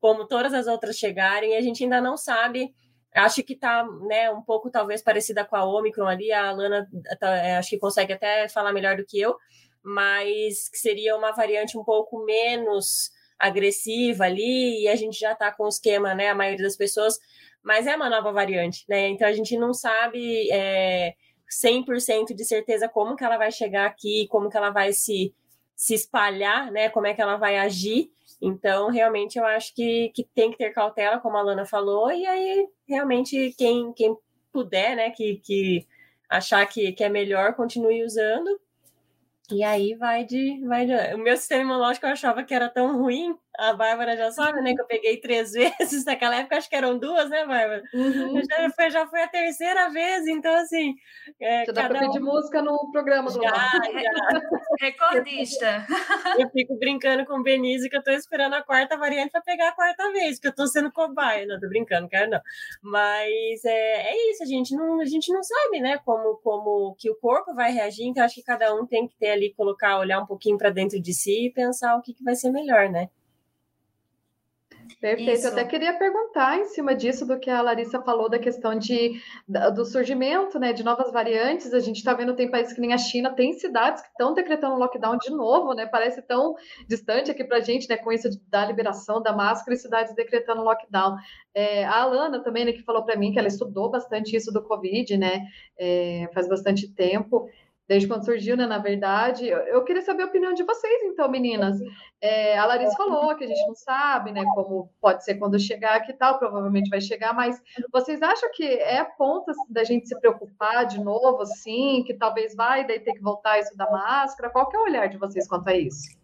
como 0.02 0.28
todas 0.28 0.52
as 0.52 0.66
outras 0.66 0.98
chegarem, 0.98 1.52
e 1.54 1.56
a 1.56 1.62
gente 1.62 1.84
ainda 1.84 2.02
não 2.02 2.18
sabe. 2.18 2.74
Acho 3.14 3.44
que 3.44 3.56
tá, 3.56 3.86
né, 4.08 4.32
um 4.32 4.42
pouco 4.42 4.72
talvez 4.72 5.04
parecida 5.04 5.46
com 5.46 5.56
a 5.56 5.64
Omicron 5.64 6.08
ali, 6.08 6.32
a 6.32 6.52
Lana 6.52 6.90
tá, 7.20 7.36
é, 7.36 7.58
acho 7.58 7.70
que 7.70 7.78
consegue 7.78 8.14
até 8.14 8.50
falar 8.50 8.74
melhor 8.74 8.98
do 8.98 9.06
que 9.06 9.22
eu, 9.22 9.38
mas 9.84 10.70
que 10.70 10.80
seria 10.80 11.16
uma 11.16 11.32
variante 11.34 11.78
um 11.78 11.84
pouco 11.84 12.26
menos 12.26 13.12
agressiva 13.44 14.26
ali, 14.26 14.84
e 14.84 14.88
a 14.88 14.96
gente 14.96 15.20
já 15.20 15.34
está 15.34 15.52
com 15.52 15.66
o 15.66 15.70
esquema, 15.70 16.16
né? 16.16 16.30
A 16.30 16.36
maioria 16.36 16.64
das 16.64 16.78
pessoas, 16.78 17.20
mas 17.62 17.88
é 17.88 17.96
uma 17.96 18.10
nova 18.10 18.32
variante, 18.32 18.86
né? 18.88 19.10
Então 19.10 19.28
a 19.28 19.34
gente 19.34 19.58
não 19.58 19.74
sabe 19.74 20.50
é, 20.52 21.14
100% 21.64 22.34
de 22.34 22.46
certeza 22.46 22.88
como 22.88 23.16
que 23.16 23.24
ela 23.24 23.38
vai 23.38 23.52
chegar 23.52 23.86
aqui, 23.86 24.28
como 24.30 24.50
que 24.50 24.58
ela 24.58 24.70
vai 24.70 24.94
se, 24.94 25.34
se 25.76 25.94
espalhar, 25.94 26.72
né? 26.72 26.90
Como 26.90 27.08
é 27.08 27.14
que 27.14 27.22
ela 27.22 27.38
vai 27.38 27.58
agir. 27.58 28.12
Então, 28.42 28.90
realmente, 28.90 29.38
eu 29.38 29.46
acho 29.46 29.74
que, 29.74 30.10
que 30.16 30.24
tem 30.36 30.52
que 30.52 30.58
ter 30.58 30.72
cautela, 30.72 31.20
como 31.20 31.38
a 31.38 31.42
Lana 31.42 31.66
falou, 31.66 32.12
e 32.12 32.26
aí, 32.26 32.68
realmente, 32.88 33.54
quem, 33.58 33.94
quem 33.94 34.18
puder, 34.52 34.96
né, 34.96 35.12
que, 35.12 35.38
que 35.38 35.88
achar 36.30 36.66
que, 36.66 36.92
que 36.92 37.04
é 37.04 37.10
melhor, 37.10 37.56
continue 37.56 38.04
usando. 38.04 38.60
E 39.52 39.64
aí 39.64 39.96
vai 39.96 40.26
de, 40.26 40.66
vai 40.68 40.86
de. 40.86 40.94
O 41.16 41.18
meu 41.18 41.36
sistema 41.38 41.62
imunológico 41.64 42.06
eu 42.06 42.12
achava 42.12 42.44
que 42.44 42.54
era 42.54 42.70
tão 42.70 42.98
ruim 42.98 43.38
a 43.58 43.74
Bárbara 43.74 44.18
já 44.18 44.32
sabe, 44.32 44.62
né? 44.62 44.74
Que 44.74 44.82
eu 44.82 44.86
peguei 44.86 45.18
três 45.18 45.52
vezes. 45.54 46.06
Naquela 46.06 46.38
época, 46.38 46.58
acho 46.58 46.70
que 46.70 46.76
eram 46.76 46.98
duas, 46.98 47.30
né, 47.30 47.46
Bárbara? 47.46 47.84
Uhum. 47.94 48.42
Já, 48.44 48.70
foi, 48.72 48.90
já 48.90 49.08
foi 49.08 49.22
a 49.22 49.28
terceira 49.28 49.90
vez, 49.90 50.28
então, 50.28 50.54
assim. 50.56 50.96
É, 51.40 51.66
já 51.66 51.72
dá 51.72 51.88
para 51.88 52.00
pedir 52.00 52.20
música 52.20 52.62
no 52.62 52.92
programa 52.92 53.30
do 53.30 53.42
Já, 53.42 53.50
já. 53.50 53.72
Recordista. 54.80 55.86
Eu 56.38 56.50
fico 56.50 56.78
brincando 56.78 57.26
com 57.26 57.40
o 57.40 57.44
Benise 57.44 57.90
que 57.90 57.96
eu 57.96 58.00
estou 58.00 58.14
esperando 58.14 58.56
a 58.56 58.64
quarta 58.64 58.98
variante 58.98 59.32
para 59.32 59.42
pegar 59.42 59.70
a 59.70 59.76
quarta 59.76 60.12
vez, 60.12 60.36
porque 60.36 60.48
eu 60.48 60.52
estou 60.52 60.68
sendo 60.68 60.92
cobaia. 60.92 61.46
Não, 61.46 61.60
tô 61.60 61.68
brincando, 61.68 62.08
quero 62.10 62.32
não. 62.32 62.42
Mas 62.82 63.64
é, 63.66 64.14
é 64.14 64.32
isso, 64.32 64.44
a 64.44 64.46
gente, 64.46 64.76
não, 64.76 65.00
a 65.00 65.06
gente 65.06 65.32
não 65.32 65.44
sabe, 65.44 65.80
né, 65.80 66.00
como, 66.06 66.36
como 66.44 66.96
que 66.98 67.10
o 67.10 67.16
corpo 67.16 67.54
vai 67.54 67.72
reagir, 67.72 68.06
então 68.06 68.24
acho 68.24 68.36
que 68.36 68.44
cada 68.44 68.74
um 68.76 68.86
tem 68.86 69.08
que 69.08 69.16
ter 69.16 69.32
ali, 69.32 69.54
colocar, 69.54 70.00
olhar 70.00 70.20
um 70.20 70.26
pouquinho 70.26 70.58
para 70.58 70.70
dentro 70.70 71.00
de 71.00 71.14
si 71.14 71.48
e 71.48 71.54
pensar 71.54 71.96
o 71.96 72.02
que, 72.02 72.14
que 72.14 72.24
vai 72.24 72.36
ser 72.36 72.52
melhor, 72.52 72.90
né? 72.90 73.10
Perfeito. 75.00 75.32
Isso. 75.32 75.48
Eu 75.48 75.52
até 75.52 75.66
queria 75.66 75.98
perguntar 75.98 76.58
em 76.60 76.66
cima 76.66 76.96
disso 76.96 77.26
do 77.26 77.40
que 77.40 77.50
a 77.50 77.62
Larissa 77.62 78.02
falou 78.02 78.30
da 78.30 78.40
questão 78.40 78.78
de, 78.78 79.22
do 79.76 79.86
surgimento 79.86 80.60
né, 80.60 80.74
de 80.74 80.84
novas 80.84 81.12
variantes. 81.12 81.74
A 81.74 81.80
gente 81.80 81.98
está 81.98 82.14
vendo 82.14 82.36
tem 82.36 82.50
países 82.50 82.74
que 82.74 82.82
nem 82.82 82.94
a 82.94 82.98
China, 82.98 83.34
tem 83.34 83.54
cidades 83.54 84.02
que 84.02 84.10
estão 84.10 84.34
decretando 84.34 84.76
lockdown 84.76 85.18
de 85.18 85.30
novo, 85.30 85.74
né? 85.74 85.86
Parece 85.86 86.22
tão 86.22 86.56
distante 86.88 87.32
aqui 87.32 87.44
para 87.44 87.58
a 87.58 87.62
gente, 87.62 87.88
né? 87.90 87.98
Com 87.98 88.12
isso 88.12 88.30
da 88.48 88.66
liberação 88.66 89.22
da 89.22 89.34
máscara 89.34 89.76
e 89.76 89.80
cidades 89.80 90.16
decretando 90.16 90.64
lockdown. 90.64 91.18
É, 91.54 91.86
a 91.86 92.02
Alana 92.02 92.42
também, 92.42 92.66
né, 92.66 92.72
que 92.72 92.82
falou 92.84 93.04
para 93.04 93.16
mim 93.16 93.32
que 93.32 93.40
ela 93.40 93.48
estudou 93.48 93.90
bastante 93.90 94.36
isso 94.36 94.52
do 94.52 94.64
Covid, 94.64 95.18
né? 95.18 95.46
É, 95.78 96.30
faz 96.34 96.48
bastante 96.48 96.88
tempo 96.94 97.48
desde 97.88 98.08
quando 98.08 98.26
surgiu, 98.26 98.56
né, 98.56 98.66
na 98.66 98.78
verdade. 98.78 99.48
Eu, 99.48 99.84
queria 99.84 100.02
saber 100.02 100.24
a 100.24 100.28
opinião 100.28 100.54
de 100.54 100.64
vocês, 100.64 101.04
então, 101.04 101.30
meninas. 101.30 101.78
É, 102.22 102.58
a 102.58 102.66
Larissa 102.66 102.96
falou 102.96 103.36
que 103.36 103.44
a 103.44 103.48
gente 103.48 103.68
não 103.68 103.76
sabe, 103.76 104.32
né, 104.32 104.44
como 104.56 104.90
pode 105.02 105.24
ser 105.24 105.36
quando 105.36 105.60
chegar, 105.60 106.00
que 106.02 106.14
tal, 106.14 106.40
provavelmente 106.40 106.90
vai 106.90 107.02
chegar, 107.02 107.34
mas 107.34 107.62
vocês 107.92 108.22
acham 108.22 108.50
que 108.54 108.66
é 108.66 109.04
ponto 109.04 109.52
assim, 109.52 109.66
da 109.70 109.84
gente 109.84 110.08
se 110.08 110.20
preocupar 110.20 110.86
de 110.86 111.04
novo, 111.04 111.46
sim, 111.46 112.04
que 112.06 112.14
talvez 112.14 112.56
vai, 112.56 112.88
daí 112.88 113.00
ter 113.00 113.14
que 113.14 113.22
voltar 113.22 113.60
isso 113.60 113.76
da 113.76 113.90
máscara? 113.90 114.50
Qual 114.50 114.70
que 114.70 114.78
é 114.78 114.80
o 114.80 114.84
olhar 114.84 115.08
de 115.08 115.18
vocês 115.18 115.48
quanto 115.48 115.68
a 115.68 115.76
isso? 115.76 116.23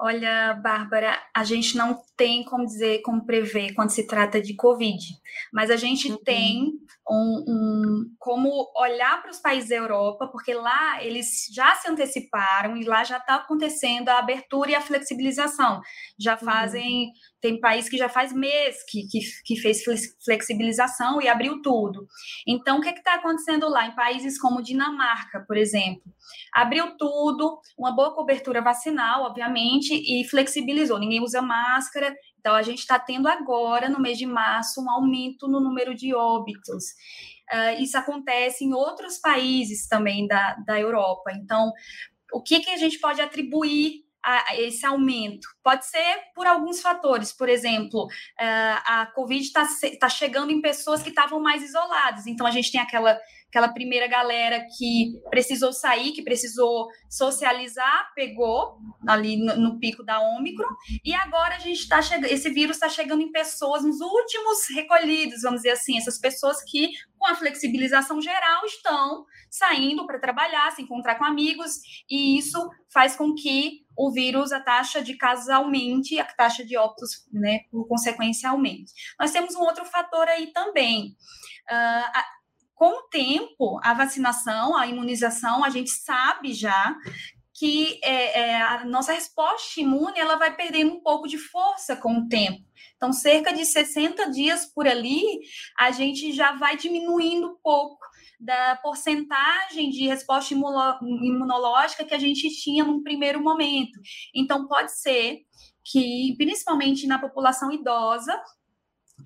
Olha, 0.00 0.54
Bárbara, 0.54 1.20
a 1.34 1.42
gente 1.42 1.76
não 1.76 2.00
tem 2.16 2.44
como 2.44 2.64
dizer, 2.64 3.02
como 3.02 3.26
prever 3.26 3.74
quando 3.74 3.90
se 3.90 4.06
trata 4.06 4.40
de 4.40 4.54
Covid, 4.54 5.04
mas 5.52 5.70
a 5.70 5.76
gente 5.76 6.10
uhum. 6.10 6.18
tem 6.22 6.72
um, 7.10 7.44
um, 7.48 8.14
como 8.18 8.70
olhar 8.76 9.20
para 9.22 9.30
os 9.30 9.38
países 9.38 9.70
da 9.70 9.76
Europa, 9.76 10.28
porque 10.28 10.52
lá 10.52 11.02
eles 11.02 11.46
já 11.52 11.74
se 11.74 11.88
anteciparam 11.88 12.76
e 12.76 12.84
lá 12.84 13.02
já 13.02 13.16
está 13.16 13.36
acontecendo 13.36 14.08
a 14.10 14.18
abertura 14.18 14.70
e 14.70 14.74
a 14.74 14.80
flexibilização. 14.80 15.80
Já 16.18 16.34
uhum. 16.34 16.44
fazem, 16.44 17.06
uhum. 17.06 17.12
tem 17.40 17.60
país 17.60 17.88
que 17.88 17.96
já 17.96 18.08
faz 18.08 18.32
mês 18.32 18.76
que, 18.88 19.06
que, 19.08 19.20
que, 19.44 19.56
fez 19.56 19.82
flexibilização 20.24 21.20
e 21.22 21.28
abriu 21.28 21.62
tudo. 21.62 22.06
Então, 22.46 22.78
o 22.78 22.80
que 22.80 22.90
está 22.90 23.14
acontecendo 23.14 23.68
lá? 23.68 23.86
Em 23.86 23.94
países 23.94 24.38
como 24.38 24.62
Dinamarca, 24.62 25.44
por 25.46 25.56
exemplo, 25.56 26.02
abriu 26.52 26.96
tudo, 26.96 27.58
uma 27.78 27.92
boa 27.92 28.14
cobertura 28.14 28.60
vacinal, 28.60 29.22
obviamente, 29.22 29.87
e 29.94 30.24
flexibilizou. 30.24 30.98
Ninguém 30.98 31.22
usa 31.22 31.42
máscara, 31.42 32.14
então, 32.40 32.54
a 32.54 32.62
gente 32.62 32.78
está 32.78 32.98
tendo 32.98 33.28
agora, 33.28 33.88
no 33.88 34.00
mês 34.00 34.16
de 34.16 34.26
março, 34.26 34.80
um 34.80 34.90
aumento 34.90 35.48
no 35.48 35.60
número 35.60 35.94
de 35.94 36.14
óbitos. 36.14 36.84
Uh, 37.52 37.82
isso 37.82 37.96
acontece 37.98 38.64
em 38.64 38.72
outros 38.72 39.18
países 39.18 39.86
também 39.86 40.26
da, 40.26 40.54
da 40.66 40.78
Europa. 40.78 41.30
Então, 41.32 41.72
o 42.32 42.42
que, 42.42 42.60
que 42.60 42.70
a 42.70 42.76
gente 42.76 42.98
pode 42.98 43.20
atribuir 43.20 44.04
a, 44.24 44.52
a 44.52 44.60
esse 44.60 44.86
aumento? 44.86 45.48
Pode 45.62 45.86
ser 45.86 46.20
por 46.34 46.46
alguns 46.46 46.80
fatores, 46.80 47.32
por 47.32 47.48
exemplo, 47.48 48.04
uh, 48.04 48.80
a 48.86 49.10
Covid 49.14 49.42
está 49.42 49.66
tá 49.98 50.08
chegando 50.08 50.52
em 50.52 50.60
pessoas 50.60 51.02
que 51.02 51.08
estavam 51.10 51.40
mais 51.40 51.62
isoladas, 51.62 52.26
então 52.26 52.46
a 52.46 52.50
gente 52.50 52.70
tem 52.70 52.80
aquela 52.80 53.18
aquela 53.48 53.68
primeira 53.68 54.06
galera 54.06 54.66
que 54.76 55.18
precisou 55.30 55.72
sair, 55.72 56.12
que 56.12 56.22
precisou 56.22 56.88
socializar, 57.08 58.12
pegou 58.14 58.78
ali 59.06 59.36
no, 59.36 59.56
no 59.56 59.78
pico 59.78 60.04
da 60.04 60.20
Ômicron, 60.20 60.68
e 61.02 61.14
agora 61.14 61.56
a 61.56 61.58
gente 61.58 61.80
está 61.80 62.02
chegando, 62.02 62.30
esse 62.30 62.50
vírus 62.50 62.76
está 62.76 62.88
chegando 62.88 63.22
em 63.22 63.32
pessoas, 63.32 63.82
nos 63.82 64.00
últimos 64.00 64.58
recolhidos, 64.74 65.42
vamos 65.42 65.60
dizer 65.60 65.70
assim, 65.70 65.96
essas 65.96 66.18
pessoas 66.18 66.62
que, 66.62 66.90
com 67.18 67.26
a 67.26 67.34
flexibilização 67.34 68.20
geral, 68.20 68.64
estão 68.66 69.24
saindo 69.50 70.06
para 70.06 70.20
trabalhar, 70.20 70.70
se 70.72 70.82
encontrar 70.82 71.14
com 71.14 71.24
amigos, 71.24 71.80
e 72.08 72.38
isso 72.38 72.68
faz 72.92 73.16
com 73.16 73.34
que 73.34 73.82
o 73.96 74.12
vírus, 74.12 74.52
a 74.52 74.60
taxa 74.60 75.02
de 75.02 75.16
casos 75.16 75.48
aumente 75.48 76.20
a 76.20 76.24
taxa 76.24 76.64
de 76.64 76.76
óbitos, 76.76 77.26
né, 77.32 77.60
por 77.70 77.88
consequência, 77.88 78.50
aumente. 78.50 78.92
Nós 79.18 79.32
temos 79.32 79.54
um 79.56 79.60
outro 79.60 79.84
fator 79.84 80.28
aí 80.28 80.52
também. 80.52 81.16
Uh, 81.68 82.37
com 82.78 82.90
o 82.90 83.08
tempo, 83.08 83.80
a 83.82 83.92
vacinação, 83.92 84.76
a 84.76 84.86
imunização, 84.86 85.64
a 85.64 85.68
gente 85.68 85.90
sabe 85.90 86.52
já 86.52 86.96
que 87.58 87.98
é, 88.04 88.40
é, 88.40 88.62
a 88.62 88.84
nossa 88.84 89.12
resposta 89.12 89.80
imune 89.80 90.16
ela 90.16 90.36
vai 90.36 90.54
perdendo 90.54 90.92
um 90.92 91.00
pouco 91.00 91.26
de 91.26 91.36
força 91.36 91.96
com 91.96 92.18
o 92.18 92.28
tempo. 92.28 92.64
Então, 92.96 93.12
cerca 93.12 93.52
de 93.52 93.66
60 93.66 94.30
dias 94.30 94.64
por 94.66 94.86
ali, 94.86 95.40
a 95.76 95.90
gente 95.90 96.32
já 96.32 96.52
vai 96.52 96.76
diminuindo 96.76 97.48
um 97.48 97.56
pouco 97.60 97.98
da 98.38 98.76
porcentagem 98.76 99.90
de 99.90 100.06
resposta 100.06 100.54
imunológica 100.54 102.04
que 102.04 102.14
a 102.14 102.18
gente 102.18 102.48
tinha 102.62 102.84
num 102.84 103.02
primeiro 103.02 103.42
momento. 103.42 103.98
Então, 104.32 104.68
pode 104.68 104.96
ser 104.96 105.40
que, 105.84 106.34
principalmente 106.36 107.08
na 107.08 107.18
população 107.18 107.72
idosa, 107.72 108.40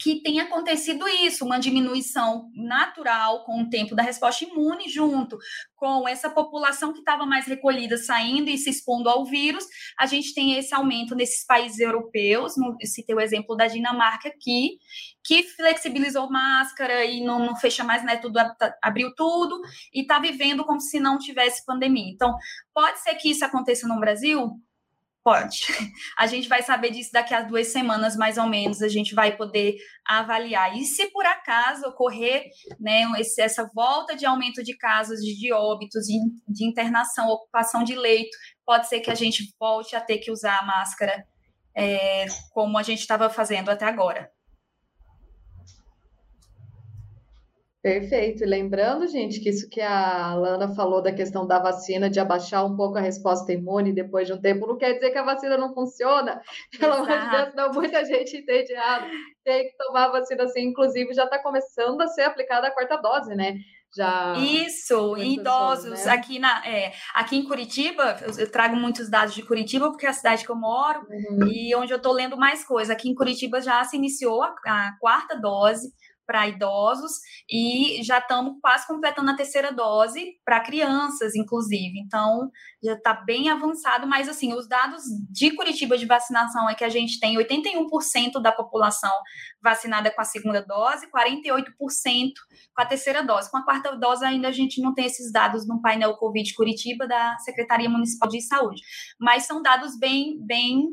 que 0.00 0.22
tem 0.22 0.40
acontecido 0.40 1.06
isso, 1.08 1.44
uma 1.44 1.58
diminuição 1.58 2.50
natural 2.54 3.44
com 3.44 3.62
o 3.62 3.70
tempo 3.70 3.94
da 3.94 4.02
resposta 4.02 4.44
imune, 4.44 4.88
junto 4.88 5.38
com 5.76 6.08
essa 6.08 6.30
população 6.30 6.92
que 6.92 7.00
estava 7.00 7.26
mais 7.26 7.46
recolhida 7.46 7.96
saindo 7.96 8.48
e 8.48 8.56
se 8.56 8.70
expondo 8.70 9.08
ao 9.08 9.24
vírus, 9.24 9.66
a 9.98 10.06
gente 10.06 10.32
tem 10.34 10.56
esse 10.56 10.74
aumento 10.74 11.14
nesses 11.14 11.44
países 11.44 11.80
europeus. 11.80 12.54
Citei 12.84 13.14
o 13.14 13.20
exemplo 13.20 13.56
da 13.56 13.66
Dinamarca 13.66 14.28
aqui, 14.28 14.78
que 15.24 15.42
flexibilizou 15.42 16.30
máscara 16.30 17.04
e 17.04 17.22
não, 17.24 17.44
não 17.44 17.56
fecha 17.56 17.84
mais, 17.84 18.04
né? 18.04 18.16
Tudo 18.16 18.38
abriu 18.82 19.14
tudo 19.14 19.60
e 19.92 20.02
está 20.02 20.18
vivendo 20.18 20.64
como 20.64 20.80
se 20.80 21.00
não 21.00 21.18
tivesse 21.18 21.64
pandemia. 21.64 22.10
Então, 22.12 22.34
pode 22.72 23.00
ser 23.00 23.14
que 23.16 23.30
isso 23.30 23.44
aconteça 23.44 23.86
no 23.86 24.00
Brasil? 24.00 24.60
Pode. 25.24 25.60
A 26.18 26.26
gente 26.26 26.48
vai 26.48 26.62
saber 26.62 26.90
disso 26.90 27.10
daqui 27.12 27.32
a 27.32 27.42
duas 27.42 27.68
semanas, 27.68 28.16
mais 28.16 28.38
ou 28.38 28.46
menos. 28.46 28.82
A 28.82 28.88
gente 28.88 29.14
vai 29.14 29.36
poder 29.36 29.76
avaliar. 30.04 30.76
E 30.76 30.84
se 30.84 31.10
por 31.12 31.24
acaso 31.24 31.86
ocorrer 31.86 32.46
né, 32.80 33.04
essa 33.38 33.70
volta 33.72 34.16
de 34.16 34.26
aumento 34.26 34.62
de 34.64 34.76
casos 34.76 35.20
de 35.20 35.52
óbitos, 35.52 36.06
de, 36.06 36.18
de 36.48 36.64
internação, 36.64 37.28
ocupação 37.28 37.84
de 37.84 37.94
leito, 37.94 38.36
pode 38.66 38.88
ser 38.88 39.00
que 39.00 39.10
a 39.10 39.14
gente 39.14 39.54
volte 39.58 39.94
a 39.94 40.00
ter 40.00 40.18
que 40.18 40.30
usar 40.30 40.58
a 40.58 40.66
máscara 40.66 41.24
é, 41.74 42.26
como 42.50 42.76
a 42.76 42.82
gente 42.82 43.00
estava 43.00 43.30
fazendo 43.30 43.70
até 43.70 43.84
agora. 43.84 44.28
Perfeito. 47.82 48.44
E 48.44 48.46
lembrando, 48.46 49.08
gente, 49.08 49.40
que 49.40 49.48
isso 49.48 49.68
que 49.68 49.80
a 49.80 50.34
Lana 50.36 50.72
falou 50.72 51.02
da 51.02 51.12
questão 51.12 51.44
da 51.44 51.58
vacina, 51.58 52.08
de 52.08 52.20
abaixar 52.20 52.64
um 52.64 52.76
pouco 52.76 52.96
a 52.96 53.00
resposta 53.00 53.52
imune 53.52 53.92
depois 53.92 54.28
de 54.28 54.32
um 54.32 54.40
tempo, 54.40 54.68
não 54.68 54.78
quer 54.78 54.92
dizer 54.92 55.10
que 55.10 55.18
a 55.18 55.24
vacina 55.24 55.58
não 55.58 55.74
funciona. 55.74 56.40
Pelo 56.78 56.92
amor 56.92 57.08
de 57.08 57.30
Deus, 57.30 57.54
não, 57.56 57.72
muita 57.72 58.04
gente 58.04 58.36
entende 58.36 58.72
errado. 58.72 59.06
Tem 59.44 59.64
que 59.64 59.76
tomar 59.76 60.04
a 60.04 60.12
vacina 60.12 60.44
assim, 60.44 60.60
inclusive 60.68 61.12
já 61.12 61.24
está 61.24 61.42
começando 61.42 62.00
a 62.02 62.06
ser 62.06 62.22
aplicada 62.22 62.68
a 62.68 62.70
quarta 62.70 62.96
dose, 62.98 63.34
né? 63.34 63.56
Já 63.94 64.34
Isso, 64.38 65.18
idosos. 65.18 66.06
né? 66.06 66.12
aqui, 66.12 66.38
na, 66.38 66.66
é, 66.66 66.92
aqui 67.12 67.36
em 67.36 67.44
Curitiba, 67.44 68.16
eu, 68.38 68.50
trago 68.50 68.74
muitos 68.74 69.10
dados 69.10 69.34
de 69.34 69.42
Curitiba, 69.42 69.90
porque 69.90 70.06
é 70.06 70.08
a 70.08 70.14
cidade 70.14 70.46
que 70.46 70.50
eu 70.50 70.56
moro 70.56 71.00
uhum. 71.10 71.46
e 71.48 71.74
onde 71.74 71.92
eu 71.92 71.98
estou 71.98 72.12
lendo 72.12 72.36
mais 72.36 72.64
coisa. 72.64 72.94
Aqui 72.94 73.10
em 73.10 73.14
Curitiba 73.14 73.60
já 73.60 73.84
se 73.84 73.96
iniciou 73.96 74.42
a, 74.42 74.54
a 74.64 74.96
quarta 74.98 75.38
dose 75.38 75.92
para 76.26 76.48
idosos 76.48 77.12
e 77.50 78.02
já 78.02 78.18
estamos 78.18 78.54
quase 78.60 78.86
completando 78.86 79.30
a 79.30 79.36
terceira 79.36 79.72
dose 79.72 80.38
para 80.44 80.60
crianças, 80.60 81.34
inclusive. 81.34 81.98
Então, 81.98 82.50
já 82.82 82.94
está 82.94 83.12
bem 83.12 83.50
avançado, 83.50 84.06
mas 84.06 84.28
assim, 84.28 84.54
os 84.54 84.68
dados 84.68 85.02
de 85.30 85.54
Curitiba 85.54 85.96
de 85.96 86.06
vacinação 86.06 86.68
é 86.68 86.74
que 86.74 86.84
a 86.84 86.88
gente 86.88 87.20
tem 87.20 87.36
81% 87.36 88.40
da 88.40 88.52
população 88.52 89.12
vacinada 89.62 90.10
com 90.10 90.20
a 90.20 90.24
segunda 90.24 90.60
dose, 90.60 91.08
48% 91.10 92.32
com 92.74 92.82
a 92.82 92.86
terceira 92.86 93.22
dose. 93.22 93.50
Com 93.50 93.58
a 93.58 93.64
quarta 93.64 93.96
dose 93.96 94.24
ainda 94.24 94.48
a 94.48 94.52
gente 94.52 94.80
não 94.80 94.94
tem 94.94 95.06
esses 95.06 95.32
dados 95.32 95.66
no 95.66 95.80
painel 95.80 96.16
Covid 96.16 96.52
Curitiba 96.54 97.06
da 97.06 97.36
Secretaria 97.38 97.88
Municipal 97.88 98.28
de 98.28 98.40
Saúde, 98.40 98.82
mas 99.20 99.44
são 99.44 99.62
dados 99.62 99.98
bem 99.98 100.38
bem 100.40 100.88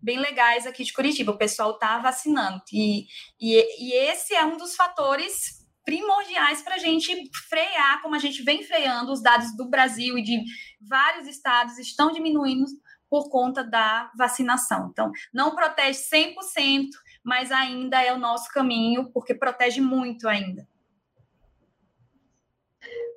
bem 0.00 0.18
legais 0.18 0.66
aqui 0.66 0.84
de 0.84 0.92
Curitiba. 0.92 1.32
O 1.32 1.38
pessoal 1.38 1.72
está 1.72 1.98
vacinando. 1.98 2.62
E, 2.72 3.06
e, 3.40 3.84
e 3.84 3.92
esse 4.10 4.34
é 4.34 4.44
um 4.44 4.56
dos 4.56 4.74
fatores 4.76 5.66
primordiais 5.84 6.62
para 6.62 6.74
a 6.74 6.78
gente 6.78 7.14
frear, 7.48 8.02
como 8.02 8.16
a 8.16 8.18
gente 8.18 8.42
vem 8.42 8.62
freando, 8.64 9.12
os 9.12 9.22
dados 9.22 9.56
do 9.56 9.70
Brasil 9.70 10.18
e 10.18 10.22
de 10.22 10.42
vários 10.80 11.28
estados 11.28 11.78
estão 11.78 12.10
diminuindo 12.10 12.64
por 13.08 13.30
conta 13.30 13.62
da 13.62 14.10
vacinação. 14.18 14.88
Então, 14.90 15.12
não 15.32 15.54
protege 15.54 16.00
100%, 16.12 16.88
mas 17.24 17.52
ainda 17.52 18.02
é 18.02 18.12
o 18.12 18.18
nosso 18.18 18.50
caminho, 18.50 19.10
porque 19.12 19.32
protege 19.32 19.80
muito 19.80 20.28
ainda. 20.28 20.66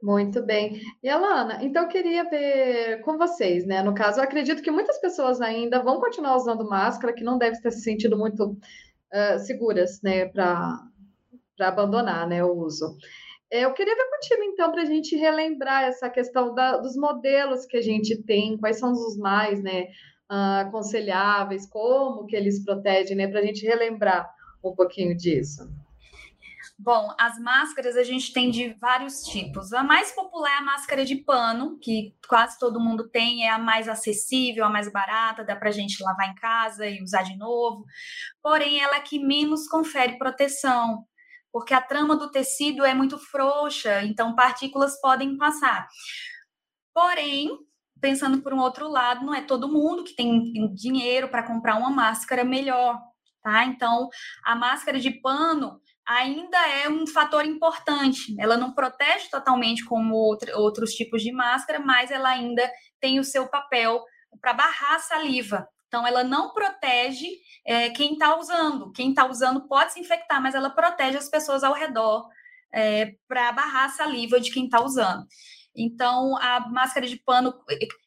Muito 0.02 0.42
bem. 0.42 0.82
E 1.04 1.10
Alana, 1.10 1.64
então 1.64 1.84
eu 1.84 1.90
queria 1.90 2.24
ver 2.30 3.02
com 3.02 3.18
vocês, 3.18 3.66
né? 3.66 3.84
No 3.84 3.94
caso, 3.94 4.22
acredito 4.22 4.62
que 4.62 4.72
muitas 4.72 4.98
pessoas 5.00 5.42
ainda 5.42 5.84
vão 5.84 6.00
continuar 6.00 6.38
usando 6.38 6.68
máscara, 6.68 7.14
que 7.14 7.24
não 7.24 7.38
devem 7.38 7.60
ter 7.62 7.72
se 7.72 7.82
sentido 7.82 8.18
muito 8.18 8.58
uh, 9.14 9.40
seguras, 9.40 10.02
né, 10.02 10.26
para 10.26 10.80
abandonar, 11.60 12.28
né, 12.28 12.44
o 12.44 12.54
uso. 12.54 12.96
Eu 13.52 13.74
queria 13.74 13.96
ver 13.96 14.10
contigo, 14.10 14.44
então, 14.44 14.72
para 14.72 14.84
a 14.84 14.86
gente 14.86 15.16
relembrar 15.16 15.84
essa 15.84 16.10
questão 16.10 16.54
da, 16.54 16.78
dos 16.78 16.96
modelos 16.96 17.66
que 17.66 17.78
a 17.78 17.82
gente 17.82 18.22
tem, 18.24 18.58
quais 18.58 18.80
são 18.80 18.92
os 18.92 19.18
mais, 19.18 19.62
né, 19.62 19.88
uh, 20.32 20.68
aconselháveis, 20.68 21.66
como 21.66 22.26
que 22.26 22.36
eles 22.36 22.64
protegem, 22.64 23.18
né, 23.18 23.28
para 23.28 23.40
a 23.40 23.44
gente 23.44 23.66
relembrar 23.66 24.30
um 24.64 24.74
pouquinho 24.74 25.16
disso. 25.18 25.68
Bom, 26.82 27.14
as 27.20 27.38
máscaras 27.38 27.98
a 27.98 28.04
gente 28.04 28.32
tem 28.32 28.50
de 28.50 28.70
vários 28.80 29.24
tipos. 29.24 29.74
A 29.74 29.84
mais 29.84 30.14
popular 30.14 30.50
é 30.50 30.58
a 30.60 30.64
máscara 30.64 31.04
de 31.04 31.18
pano, 31.18 31.78
que 31.78 32.16
quase 32.26 32.58
todo 32.58 32.80
mundo 32.80 33.10
tem, 33.10 33.46
é 33.46 33.50
a 33.50 33.60
mais 33.60 33.90
acessível, 33.90 34.64
a 34.64 34.70
mais 34.70 34.90
barata, 34.90 35.44
dá 35.44 35.58
para 35.58 35.68
a 35.68 35.74
gente 35.74 36.02
lavar 36.02 36.30
em 36.30 36.36
casa 36.36 36.88
e 36.88 37.04
usar 37.04 37.24
de 37.24 37.36
novo. 37.36 37.84
Porém, 38.42 38.80
ela 38.80 38.96
é 38.96 39.02
que 39.02 39.20
menos 39.20 39.68
confere 39.68 40.18
proteção, 40.18 41.06
porque 41.52 41.74
a 41.74 41.82
trama 41.82 42.16
do 42.16 42.32
tecido 42.32 42.86
é 42.86 42.94
muito 42.94 43.18
frouxa, 43.18 44.02
então 44.04 44.34
partículas 44.34 45.02
podem 45.02 45.36
passar. 45.36 45.86
Porém, 46.94 47.50
pensando 48.00 48.42
por 48.42 48.54
um 48.54 48.60
outro 48.60 48.88
lado, 48.88 49.26
não 49.26 49.36
é 49.36 49.42
todo 49.42 49.68
mundo 49.68 50.06
que 50.06 50.16
tem 50.16 50.74
dinheiro 50.74 51.28
para 51.28 51.44
comprar 51.44 51.76
uma 51.76 51.90
máscara 51.90 52.46
melhor, 52.46 52.98
tá? 53.44 53.66
Então, 53.66 54.08
a 54.46 54.56
máscara 54.56 54.98
de 54.98 55.12
pano 55.12 55.82
ainda 56.10 56.58
é 56.68 56.90
um 56.90 57.06
fator 57.06 57.46
importante. 57.46 58.36
Ela 58.40 58.58
não 58.58 58.74
protege 58.74 59.30
totalmente 59.30 59.86
como 59.86 60.16
outro, 60.16 60.52
outros 60.60 60.94
tipos 60.94 61.22
de 61.22 61.32
máscara, 61.32 61.80
mas 61.80 62.10
ela 62.10 62.30
ainda 62.30 62.70
tem 63.00 63.20
o 63.20 63.24
seu 63.24 63.48
papel 63.48 64.04
para 64.42 64.54
barrar 64.54 64.96
a 64.96 65.00
saliva. 65.00 65.68
Então, 65.88 66.06
ela 66.06 66.24
não 66.24 66.52
protege 66.52 67.28
é, 67.66 67.90
quem 67.92 68.14
está 68.14 68.36
usando. 68.38 68.92
Quem 68.92 69.10
está 69.10 69.30
usando 69.30 69.68
pode 69.68 69.94
se 69.94 70.00
infectar, 70.00 70.42
mas 70.42 70.56
ela 70.56 70.72
protege 70.72 71.18
as 71.18 71.30
pessoas 71.30 71.64
ao 71.64 71.74
redor 71.74 72.28
é, 72.74 73.14
para 73.28 73.52
barrar 73.52 73.86
a 73.86 73.90
saliva 73.90 74.40
de 74.40 74.52
quem 74.52 74.66
está 74.66 74.84
usando. 74.84 75.28
Então, 75.76 76.36
a 76.38 76.68
máscara 76.70 77.06
de 77.06 77.18
pano, 77.18 77.54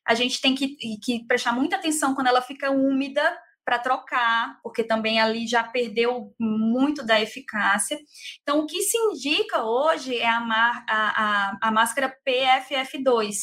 a 0.05 0.15
gente 0.15 0.41
tem 0.41 0.55
que, 0.57 0.77
que 1.01 1.25
prestar 1.27 1.53
muita 1.53 1.77
atenção 1.77 2.15
quando 2.15 2.27
ela 2.27 2.43
fica 2.43 2.71
úmida, 2.71 3.23
para 3.65 3.79
trocar, 3.79 4.59
porque 4.63 4.83
também 4.83 5.21
ali 5.21 5.47
já 5.47 5.63
perdeu 5.63 6.35
muito 6.39 7.05
da 7.05 7.21
eficácia. 7.21 7.99
Então, 8.43 8.61
o 8.61 8.67
que 8.67 8.83
se 8.83 8.97
indica 8.97 9.65
hoje 9.65 10.17
é 10.17 10.29
a, 10.29 10.39
a, 10.39 10.83
a, 10.89 11.59
a 11.69 11.71
máscara 11.71 12.15
PFF2, 12.27 13.35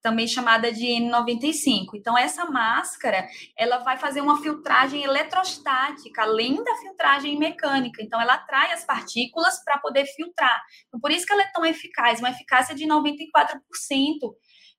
também 0.00 0.26
chamada 0.26 0.72
de 0.72 0.86
N95. 0.86 1.88
Então, 1.94 2.16
essa 2.16 2.44
máscara, 2.46 3.26
ela 3.56 3.78
vai 3.78 3.98
fazer 3.98 4.20
uma 4.20 4.40
filtragem 4.40 5.02
eletrostática, 5.02 6.22
além 6.22 6.62
da 6.62 6.74
filtragem 6.76 7.38
mecânica. 7.38 8.02
Então, 8.02 8.20
ela 8.20 8.34
atrai 8.34 8.72
as 8.72 8.84
partículas 8.84 9.62
para 9.64 9.78
poder 9.78 10.06
filtrar. 10.06 10.62
Então, 10.86 11.00
por 11.00 11.10
isso 11.10 11.26
que 11.26 11.32
ela 11.32 11.42
é 11.42 11.52
tão 11.52 11.64
eficaz, 11.64 12.20
uma 12.20 12.30
eficácia 12.30 12.74
de 12.74 12.86
94% 12.86 13.18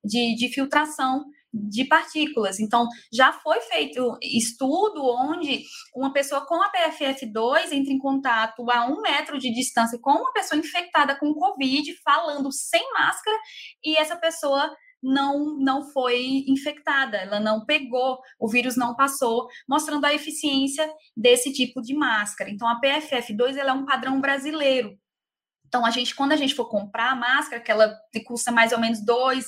de, 0.04 0.34
de 0.34 0.48
filtração 0.48 1.24
de 1.52 1.84
partículas. 1.84 2.60
Então, 2.60 2.86
já 3.12 3.32
foi 3.32 3.60
feito 3.62 4.16
estudo 4.22 5.02
onde 5.04 5.64
uma 5.94 6.12
pessoa 6.12 6.46
com 6.46 6.62
a 6.62 6.70
PFF2 6.70 7.72
entra 7.72 7.92
em 7.92 7.98
contato 7.98 8.70
a 8.70 8.86
um 8.86 9.00
metro 9.00 9.38
de 9.38 9.52
distância 9.52 9.98
com 10.00 10.10
uma 10.10 10.32
pessoa 10.32 10.58
infectada 10.58 11.18
com 11.18 11.34
Covid, 11.34 11.92
falando 12.04 12.52
sem 12.52 12.82
máscara, 12.92 13.36
e 13.84 13.96
essa 13.96 14.16
pessoa 14.16 14.74
não, 15.02 15.56
não 15.58 15.90
foi 15.92 16.44
infectada, 16.46 17.16
ela 17.16 17.40
não 17.40 17.64
pegou, 17.64 18.18
o 18.38 18.48
vírus 18.48 18.76
não 18.76 18.94
passou, 18.94 19.48
mostrando 19.68 20.04
a 20.04 20.14
eficiência 20.14 20.88
desse 21.16 21.52
tipo 21.52 21.80
de 21.80 21.94
máscara. 21.94 22.50
Então, 22.50 22.68
a 22.68 22.80
PFF2 22.80 23.56
ela 23.56 23.70
é 23.70 23.74
um 23.74 23.86
padrão 23.86 24.20
brasileiro. 24.20 24.98
Então, 25.66 25.86
a 25.86 25.90
gente, 25.90 26.14
quando 26.16 26.32
a 26.32 26.36
gente 26.36 26.54
for 26.54 26.68
comprar 26.68 27.12
a 27.12 27.16
máscara, 27.16 27.62
que 27.62 27.70
ela 27.70 27.96
custa 28.26 28.50
mais 28.50 28.72
ou 28.72 28.80
menos 28.80 29.04
dois, 29.04 29.46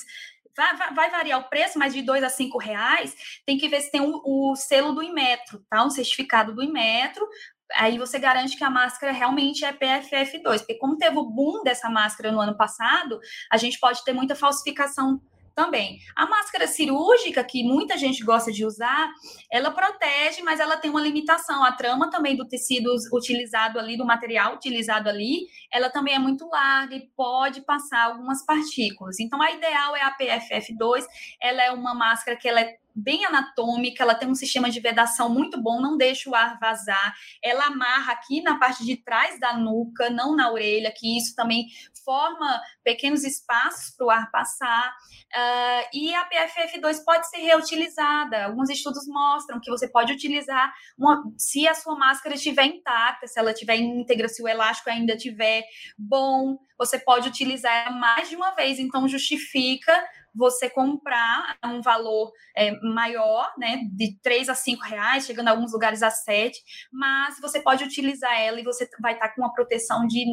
vai, 0.55 0.93
vai, 0.93 1.09
variar 1.09 1.39
o 1.39 1.49
preço, 1.49 1.79
mas 1.79 1.93
de 1.93 2.01
dois 2.01 2.23
a 2.23 2.29
cinco 2.29 2.57
reais, 2.57 3.15
tem 3.45 3.57
que 3.57 3.67
ver 3.67 3.81
se 3.81 3.91
tem 3.91 4.01
o, 4.01 4.21
o 4.23 4.55
selo 4.55 4.93
do 4.93 5.03
Inmetro, 5.03 5.63
tá? 5.69 5.83
Um 5.83 5.89
certificado 5.89 6.53
do 6.53 6.63
Inmetro, 6.63 7.27
aí 7.73 7.97
você 7.97 8.19
garante 8.19 8.57
que 8.57 8.63
a 8.63 8.69
máscara 8.69 9.11
realmente 9.11 9.65
é 9.65 9.73
PFF2, 9.73 10.59
porque 10.59 10.77
como 10.77 10.97
teve 10.97 11.17
o 11.17 11.29
boom 11.29 11.63
dessa 11.63 11.89
máscara 11.89 12.31
no 12.31 12.39
ano 12.39 12.55
passado, 12.55 13.19
a 13.51 13.57
gente 13.57 13.79
pode 13.79 14.03
ter 14.03 14.13
muita 14.13 14.35
falsificação 14.35 15.21
também. 15.55 15.99
A 16.15 16.25
máscara 16.25 16.67
cirúrgica, 16.67 17.43
que 17.43 17.63
muita 17.63 17.97
gente 17.97 18.23
gosta 18.23 18.51
de 18.51 18.65
usar, 18.65 19.11
ela 19.51 19.71
protege, 19.71 20.41
mas 20.41 20.59
ela 20.59 20.77
tem 20.77 20.89
uma 20.91 21.01
limitação. 21.01 21.63
A 21.63 21.71
trama 21.71 22.09
também 22.09 22.35
do 22.35 22.47
tecido 22.47 22.93
utilizado 23.11 23.79
ali, 23.79 23.97
do 23.97 24.05
material 24.05 24.55
utilizado 24.55 25.09
ali, 25.09 25.47
ela 25.71 25.89
também 25.89 26.15
é 26.15 26.19
muito 26.19 26.47
larga 26.47 26.95
e 26.95 27.07
pode 27.15 27.61
passar 27.61 28.05
algumas 28.05 28.45
partículas. 28.45 29.19
Então, 29.19 29.41
a 29.41 29.51
ideal 29.51 29.95
é 29.95 30.01
a 30.01 30.15
PFF2, 30.17 31.05
ela 31.41 31.63
é 31.63 31.71
uma 31.71 31.93
máscara 31.93 32.37
que 32.37 32.47
ela 32.47 32.61
é 32.61 32.77
bem 32.95 33.25
anatômica, 33.25 34.03
ela 34.03 34.15
tem 34.15 34.29
um 34.29 34.35
sistema 34.35 34.69
de 34.69 34.79
vedação 34.79 35.29
muito 35.29 35.61
bom, 35.61 35.81
não 35.81 35.97
deixa 35.97 36.29
o 36.29 36.35
ar 36.35 36.59
vazar. 36.59 37.13
Ela 37.43 37.65
amarra 37.65 38.13
aqui 38.13 38.41
na 38.41 38.57
parte 38.57 38.85
de 38.85 38.97
trás 38.97 39.39
da 39.39 39.57
nuca, 39.57 40.09
não 40.09 40.35
na 40.35 40.51
orelha, 40.51 40.93
que 40.95 41.17
isso 41.17 41.35
também 41.35 41.67
forma 42.03 42.61
pequenos 42.83 43.23
espaços 43.23 43.95
para 43.95 44.05
o 44.05 44.09
ar 44.09 44.31
passar. 44.31 44.93
Uh, 45.33 45.89
e 45.93 46.13
a 46.13 46.29
PFF2 46.29 47.03
pode 47.03 47.29
ser 47.29 47.37
reutilizada. 47.37 48.45
Alguns 48.45 48.69
estudos 48.69 49.07
mostram 49.07 49.59
que 49.59 49.71
você 49.71 49.87
pode 49.87 50.13
utilizar 50.13 50.73
uma, 50.97 51.23
se 51.37 51.67
a 51.67 51.73
sua 51.73 51.95
máscara 51.95 52.35
estiver 52.35 52.65
intacta, 52.65 53.27
se 53.27 53.39
ela 53.39 53.51
estiver 53.51 53.77
íntegra, 53.77 54.27
se 54.27 54.43
o 54.43 54.47
elástico 54.47 54.89
ainda 54.89 55.13
estiver 55.13 55.63
bom, 55.97 56.57
você 56.77 56.99
pode 56.99 57.29
utilizar 57.29 57.97
mais 57.97 58.29
de 58.29 58.35
uma 58.35 58.51
vez. 58.51 58.79
Então, 58.79 59.07
justifica 59.07 59.93
você 60.33 60.69
comprar 60.69 61.57
um 61.63 61.81
valor 61.81 62.31
é, 62.55 62.71
maior, 62.81 63.53
né, 63.57 63.81
de 63.91 64.17
3 64.21 64.49
a 64.49 64.55
5 64.55 64.83
reais, 64.83 65.25
chegando 65.25 65.47
a 65.49 65.51
alguns 65.51 65.73
lugares 65.73 66.01
a 66.01 66.09
7, 66.09 66.59
mas 66.91 67.39
você 67.39 67.61
pode 67.61 67.83
utilizar 67.83 68.33
ela 68.39 68.59
e 68.59 68.63
você 68.63 68.89
vai 68.99 69.13
estar 69.13 69.29
com 69.29 69.41
uma 69.41 69.53
proteção 69.53 70.07
de 70.07 70.25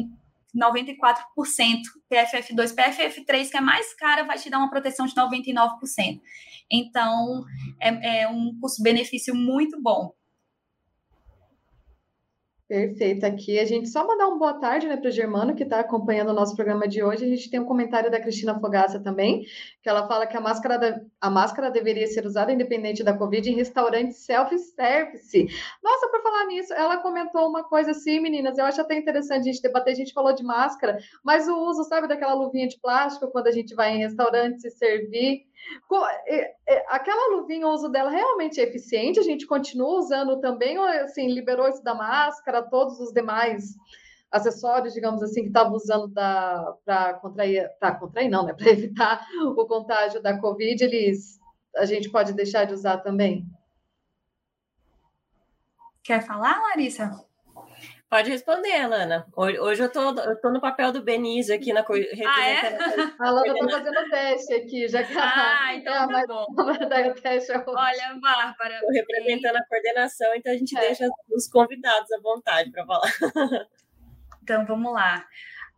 94%. 0.55 1.23
PFF2, 2.11 2.75
PFF3, 2.75 3.49
que 3.49 3.57
é 3.57 3.61
mais 3.61 3.93
cara, 3.93 4.23
vai 4.23 4.37
te 4.37 4.49
dar 4.49 4.57
uma 4.57 4.69
proteção 4.69 5.05
de 5.05 5.13
99%. 5.13 6.21
Então, 6.71 7.43
é, 7.79 8.21
é 8.21 8.27
um 8.27 8.57
custo-benefício 8.59 9.35
muito 9.35 9.81
bom. 9.81 10.13
Perfeito. 12.71 13.25
Aqui 13.25 13.59
a 13.59 13.65
gente 13.65 13.89
só 13.89 14.07
mandar 14.07 14.29
uma 14.29 14.39
boa 14.39 14.53
tarde 14.53 14.87
né, 14.87 14.95
para 14.95 15.09
o 15.09 15.11
Germano, 15.11 15.53
que 15.53 15.63
está 15.63 15.81
acompanhando 15.81 16.29
o 16.29 16.33
nosso 16.33 16.55
programa 16.55 16.87
de 16.87 17.03
hoje. 17.03 17.25
A 17.25 17.27
gente 17.27 17.49
tem 17.49 17.59
um 17.59 17.65
comentário 17.65 18.09
da 18.09 18.17
Cristina 18.17 18.57
Fogaça 18.57 18.97
também, 18.97 19.43
que 19.81 19.89
ela 19.89 20.07
fala 20.07 20.27
que 20.27 20.37
a 20.37 20.41
máscara, 20.41 21.03
a 21.19 21.29
máscara 21.29 21.71
deveria 21.71 22.05
ser 22.05 22.25
usada 22.25 22.51
independente 22.51 23.03
da 23.03 23.17
Covid 23.17 23.49
em 23.49 23.55
restaurantes 23.55 24.17
self-service. 24.17 25.47
Nossa, 25.83 26.07
por 26.09 26.21
falar 26.21 26.45
nisso, 26.45 26.71
ela 26.73 26.97
comentou 26.97 27.49
uma 27.49 27.63
coisa 27.63 27.91
assim, 27.91 28.19
meninas, 28.19 28.57
eu 28.57 28.65
acho 28.65 28.79
até 28.79 28.95
interessante 28.95 29.41
a 29.41 29.51
gente 29.51 29.61
debater. 29.61 29.93
A 29.93 29.95
gente 29.95 30.13
falou 30.13 30.33
de 30.33 30.43
máscara, 30.43 30.99
mas 31.23 31.47
o 31.47 31.57
uso, 31.67 31.83
sabe, 31.85 32.07
daquela 32.07 32.35
luvinha 32.35 32.67
de 32.67 32.79
plástico 32.79 33.31
quando 33.31 33.47
a 33.47 33.51
gente 33.51 33.73
vai 33.73 33.95
em 33.95 33.99
restaurante 33.99 34.61
se 34.61 34.69
servir. 34.69 35.45
Aquela 36.87 37.35
luvinha, 37.35 37.67
o 37.67 37.71
uso 37.71 37.89
dela 37.89 38.09
realmente 38.09 38.59
é 38.59 38.63
eficiente? 38.63 39.19
A 39.19 39.23
gente 39.23 39.47
continua 39.47 39.97
usando 39.97 40.39
também, 40.39 40.77
ou 40.77 40.85
assim, 40.85 41.27
liberou 41.27 41.67
isso 41.67 41.83
da 41.83 41.95
máscara, 41.95 42.61
todos 42.61 42.99
os 42.99 43.11
demais 43.11 43.75
acessórios, 44.31 44.93
digamos 44.93 45.21
assim, 45.21 45.41
que 45.41 45.47
estavam 45.47 45.73
usando 45.73 46.09
para 46.09 47.13
contrair, 47.21 47.69
para 47.79 47.95
contrair 47.95 48.29
não, 48.29 48.45
né? 48.45 48.53
Para 48.57 48.71
evitar 48.71 49.27
o 49.55 49.65
contágio 49.65 50.21
da 50.21 50.39
Covid, 50.39 50.83
eles 50.83 51.41
a 51.75 51.85
gente 51.85 52.09
pode 52.09 52.33
deixar 52.33 52.65
de 52.65 52.73
usar 52.73 52.97
também? 52.97 53.45
Quer 56.03 56.21
falar, 56.25 56.59
Larissa? 56.61 57.11
Pode 58.09 58.29
responder, 58.29 58.75
Alana. 58.75 59.25
Hoje 59.37 59.81
eu 59.81 59.89
tô, 59.89 60.09
eu 60.19 60.35
tô 60.41 60.49
no 60.49 60.59
papel 60.59 60.91
do 60.91 61.01
Benício 61.01 61.55
aqui 61.55 61.71
na 61.71 61.79
representando. 61.79 62.27
Ah, 62.27 62.49
é? 62.49 63.15
A 63.17 63.27
Alana 63.29 63.55
tá 63.55 63.69
fazendo 63.69 64.09
teste 64.09 64.53
aqui, 64.53 64.87
já 64.89 65.01
que 65.01 65.13
Ah, 65.17 65.69
então 65.75 66.07
tá 66.09 66.25
bom. 66.27 66.45
Daí 66.89 67.09
o 67.09 67.13
teste 67.13 67.53
Olha, 67.53 68.19
Bárbara. 68.19 68.73
Estou 68.73 68.91
representando 68.91 69.55
a 69.55 69.65
coordenação, 69.65 70.35
então 70.35 70.51
a 70.51 70.57
gente 70.57 70.77
é. 70.77 70.81
deixa 70.81 71.07
os 71.29 71.47
convidados 71.47 72.11
à 72.11 72.19
vontade 72.19 72.69
para 72.71 72.85
falar. 72.85 73.11
Então, 74.41 74.65
vamos 74.65 74.91
lá. 74.93 75.25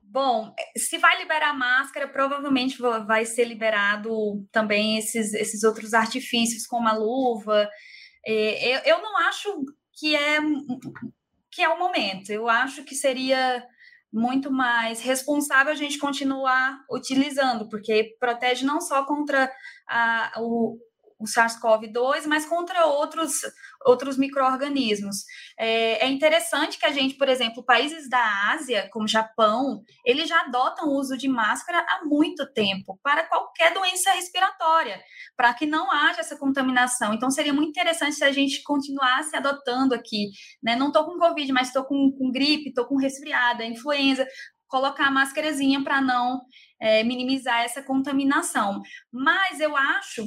Bom, 0.01 0.53
se 0.77 0.97
vai 0.99 1.17
liberar 1.17 1.57
máscara, 1.57 2.07
provavelmente 2.07 2.79
vai 2.79 3.25
ser 3.25 3.45
liberado 3.45 4.45
também 4.51 4.97
esses, 4.97 5.33
esses 5.33 5.63
outros 5.63 5.93
artifícios, 5.93 6.67
como 6.67 6.87
a 6.87 6.93
luva. 6.93 7.67
É, 8.25 8.91
eu, 8.91 9.01
não 9.01 9.17
acho 9.17 9.65
que 9.91 10.15
é 10.15 10.39
que 11.51 11.61
é 11.61 11.69
o 11.69 11.79
momento. 11.79 12.31
Eu 12.31 12.47
acho 12.47 12.83
que 12.83 12.95
seria 12.95 13.65
muito 14.11 14.51
mais 14.51 15.01
responsável 15.01 15.73
a 15.73 15.75
gente 15.75 15.97
continuar 15.97 16.77
utilizando, 16.91 17.67
porque 17.67 18.15
protege 18.19 18.65
não 18.65 18.79
só 18.79 19.03
contra 19.05 19.51
a, 19.87 20.31
o, 20.37 20.77
o 21.23 21.27
SARS-CoV-2, 21.27 22.25
mas 22.27 22.45
contra 22.45 22.85
outros, 22.85 23.41
outros 23.85 24.17
micro-organismos. 24.17 25.23
É, 25.57 26.05
é, 26.05 26.09
interessante 26.09 26.77
que 26.77 26.85
a 26.85 26.91
gente, 26.91 27.15
por 27.15 27.29
exemplo, 27.29 27.63
países 27.63 28.09
da 28.09 28.51
Ásia, 28.51 28.89
como 28.91 29.07
Japão, 29.07 29.81
eles 30.05 30.27
já 30.27 30.41
adotam 30.41 30.87
o 30.87 30.99
uso 30.99 31.17
de 31.17 31.27
máscara 31.27 31.79
há 31.79 32.05
muito 32.05 32.45
tempo, 32.53 32.99
para 33.01 33.23
qualquer 33.23 33.73
doença 33.73 34.11
respiratória, 34.11 35.01
para 35.35 35.53
que 35.53 35.65
não 35.65 35.91
haja 35.91 36.19
essa 36.19 36.37
contaminação. 36.37 37.13
Então, 37.13 37.31
seria 37.31 37.53
muito 37.53 37.69
interessante 37.69 38.15
se 38.15 38.23
a 38.23 38.31
gente 38.31 38.61
continuasse 38.63 39.35
adotando 39.35 39.95
aqui, 39.95 40.29
né? 40.61 40.75
Não 40.75 40.87
estou 40.87 41.05
com 41.05 41.17
Covid, 41.17 41.51
mas 41.53 41.67
estou 41.67 41.85
com, 41.85 42.11
com 42.17 42.31
gripe, 42.31 42.69
estou 42.69 42.85
com 42.85 42.97
resfriada, 42.97 43.63
influenza, 43.63 44.27
colocar 44.67 45.05
a 45.05 45.11
máscarazinha 45.11 45.83
para 45.83 46.01
não 46.01 46.41
é, 46.81 47.03
minimizar 47.03 47.61
essa 47.61 47.83
contaminação. 47.83 48.81
Mas 49.11 49.59
eu 49.59 49.77
acho 49.77 50.25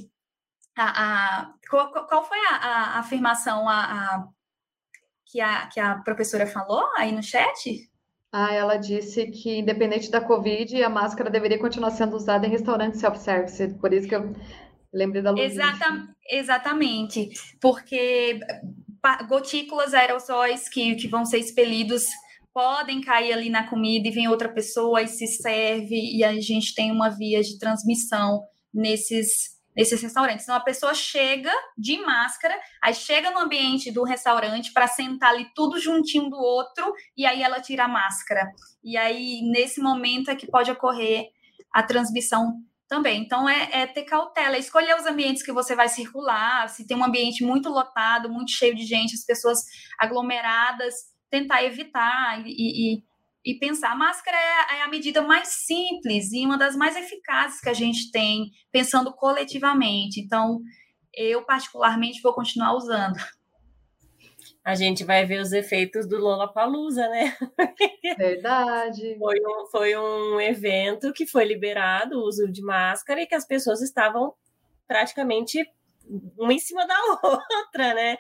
a, 0.77 0.85
a 0.85 1.55
qual, 1.69 1.91
qual, 1.91 2.25
foi 2.25 2.39
a, 2.51 2.57
a 2.57 2.99
afirmação 2.99 3.69
a, 3.69 4.29
que, 5.25 5.41
a, 5.41 5.67
que 5.67 5.81
a 5.81 5.97
professora 5.97 6.47
falou 6.47 6.85
aí 6.97 7.13
no 7.13 7.23
chat? 7.23 7.91
Ah, 8.33 8.53
ela 8.53 8.77
disse 8.77 9.27
que, 9.29 9.59
independente 9.59 10.11
da 10.11 10.21
Covid, 10.21 10.83
a 10.83 10.91
máscara 10.91 11.31
deveria 11.31 11.59
continuar 11.59 11.91
sendo 11.91 12.17
usada 12.17 12.47
em 12.47 12.51
restaurantes 12.51 13.01
self-service. 13.01 13.75
Por 13.79 13.93
isso 13.95 14.07
que 14.07 14.15
eu 14.15 14.33
lembrei 14.93 15.23
da 15.23 15.31
Luísa. 15.31 15.47
Exata, 15.47 16.09
exatamente. 16.29 17.31
Porque 17.61 18.41
gotículas 19.29 19.95
aerossóis 19.95 20.69
que, 20.69 20.97
que 20.97 21.09
vão 21.09 21.25
ser 21.25 21.39
expelidos 21.39 22.05
podem 22.53 23.01
cair 23.01 23.33
ali 23.33 23.51
na 23.51 23.69
comida 23.69 24.09
e 24.09 24.11
vem 24.11 24.29
outra 24.29 24.49
pessoa 24.49 25.03
e 25.03 25.09
se 25.09 25.27
serve, 25.27 25.95
e 25.95 26.25
a 26.25 26.33
gente 26.41 26.75
tem 26.75 26.91
uma 26.91 27.11
via 27.11 27.43
de 27.43 27.59
transmissão 27.59 28.43
nesses 28.73 29.56
nesses 29.77 30.01
restaurantes. 30.01 30.45
Então 30.45 30.55
a 30.55 30.61
pessoa 30.61 30.95
chega 30.95 31.53
de 31.77 31.99
máscara, 31.99 32.59
aí 32.83 32.95
chega 32.95 33.31
no 33.31 33.41
ambiente 33.41 33.93
do 33.93 34.03
restaurante 34.05 34.73
para 34.73 34.89
sentar 34.89 35.31
ali 35.31 35.47
tudo 35.55 35.79
juntinho 35.79 36.31
do 36.31 36.39
outro 36.39 36.95
e 37.17 37.27
aí 37.27 37.43
ela 37.43 37.61
tira 37.61 37.85
a 37.85 37.89
máscara. 37.89 38.51
E 38.83 38.97
aí 38.97 39.43
nesse 39.43 39.81
momento 39.81 40.31
é 40.31 40.37
que 40.37 40.47
pode 40.47 40.71
ocorrer 40.71 41.27
a 41.73 41.83
transmissão 41.83 42.55
também. 42.89 43.23
Então 43.23 43.49
é, 43.49 43.69
é 43.83 43.87
ter 43.87 44.05
cautela, 44.05 44.57
escolher 44.57 44.97
os 44.97 45.07
ambientes 45.07 45.43
que 45.43 45.53
você 45.53 45.75
vai 45.75 45.89
circular, 45.89 46.69
se 46.69 46.87
tem 46.87 46.97
um 46.97 47.05
ambiente 47.05 47.45
muito 47.45 47.69
lotado, 47.69 48.31
muito 48.31 48.53
cheio 48.53 48.75
de 48.75 48.87
gente, 48.87 49.15
as 49.15 49.25
pessoas 49.25 49.65
aglomeradas, 49.99 50.95
tentar 51.29 51.63
evitar 51.65 52.43
e, 52.47 52.95
e 52.97 53.05
e 53.47 53.55
pensar. 53.55 53.93
A 53.93 53.97
máscara 53.97 54.37
é, 54.37 54.79
é, 54.79 54.83
a 54.83 54.89
medida 54.89 55.23
mais 55.23 55.49
simples 55.49 56.33
e 56.33 56.45
uma 56.45 56.59
das 56.59 56.75
mais 56.75 56.97
eficazes 56.97 57.61
que 57.61 57.69
a 57.69 57.73
gente 57.73 58.11
tem, 58.11 58.51
pensando 58.73 59.15
coletivamente. 59.15 60.21
Então, 60.21 60.61
eu, 61.15 61.45
particularmente, 61.45 62.21
vou 62.21 62.35
continuar 62.35 62.75
usando. 62.75 63.17
A 64.65 64.75
gente 64.75 65.05
vai 65.05 65.25
ver 65.25 65.41
os 65.41 65.53
efeitos 65.53 66.09
do 66.09 66.19
Lollapalooza, 66.19 67.09
né? 67.09 67.37
Verdade. 68.19 69.15
Foi 69.23 69.37
um, 69.41 69.67
foi 69.71 69.97
um 69.97 70.41
evento 70.41 71.13
que 71.13 71.25
foi 71.25 71.45
liberado 71.45 72.17
o 72.17 72.27
uso 72.27 72.51
de 72.51 72.63
máscara 72.63 73.23
e 73.23 73.27
que 73.29 73.35
as 73.37 73.47
pessoas 73.47 73.81
estavam 73.81 74.35
praticamente 74.89 75.65
uma 76.39 76.53
em 76.53 76.59
cima 76.59 76.87
da 76.87 76.95
outra, 77.23 77.95
né? 77.95 78.17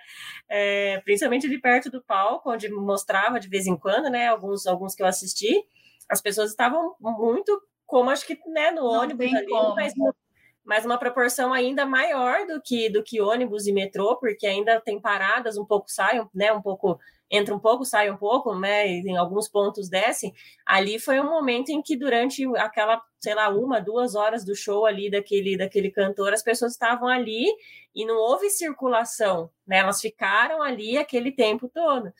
É, 0.49 1.01
principalmente 1.05 1.49
de 1.49 1.59
perto 1.59 1.91
do 1.91 2.03
palco, 2.03 2.51
onde 2.51 2.69
mostrava 2.71 3.41
de 3.41 3.49
vez 3.49 3.67
em 3.67 3.77
quando, 3.77 4.11
né? 4.11 4.29
Alguns, 4.29 4.67
alguns 4.67 4.95
que 4.95 5.03
eu 5.03 5.07
assisti, 5.07 5.65
as 6.09 6.21
pessoas 6.21 6.51
estavam 6.51 6.95
muito 7.01 7.61
como 7.87 8.11
acho 8.11 8.27
que 8.27 8.39
né, 8.49 8.71
no 8.73 8.83
Não 8.83 9.03
ônibus 9.03 9.33
ali, 9.33 9.47
mas, 9.77 9.93
mas 10.67 10.85
uma 10.85 10.99
proporção 10.99 11.53
ainda 11.53 11.87
maior 11.87 12.47
do 12.47 12.61
que 12.61 12.91
do 12.91 13.03
que 13.03 13.21
ônibus 13.21 13.67
e 13.67 13.73
metrô, 13.73 14.17
porque 14.17 14.47
ainda 14.47 14.81
tem 14.81 15.01
paradas, 15.01 15.57
um 15.57 15.65
pouco 15.65 15.91
saem, 15.91 16.27
né? 16.35 16.53
Um 16.53 16.61
pouco 16.61 16.99
entra 17.31 17.55
um 17.55 17.59
pouco, 17.59 17.85
sai 17.85 18.11
um 18.11 18.17
pouco, 18.17 18.55
né? 18.59 18.87
Em 18.87 19.17
alguns 19.17 19.49
pontos 19.49 19.89
desce. 19.89 20.33
Ali 20.65 20.99
foi 20.99 21.21
um 21.21 21.29
momento 21.29 21.71
em 21.71 21.83
que 21.83 21.97
durante 21.97 22.45
aquela, 22.57 23.01
sei 23.21 23.35
lá, 23.35 23.49
uma, 23.49 23.81
duas 23.81 24.15
horas 24.15 24.45
do 24.45 24.55
show 24.55 24.87
ali 24.87 25.11
daquele, 25.11 25.57
daquele 25.57 25.91
cantor, 25.91 26.33
as 26.33 26.43
pessoas 26.43 26.73
estavam 26.73 27.09
ali 27.09 27.47
e 27.95 28.05
não 28.05 28.17
houve 28.17 28.51
circulação, 28.51 29.51
né? 29.67 29.79
Elas 29.79 30.01
ficaram 30.01 30.63
ali 30.63 30.99
aquele 30.99 31.33
tempo 31.33 31.69
todo. 31.69 32.13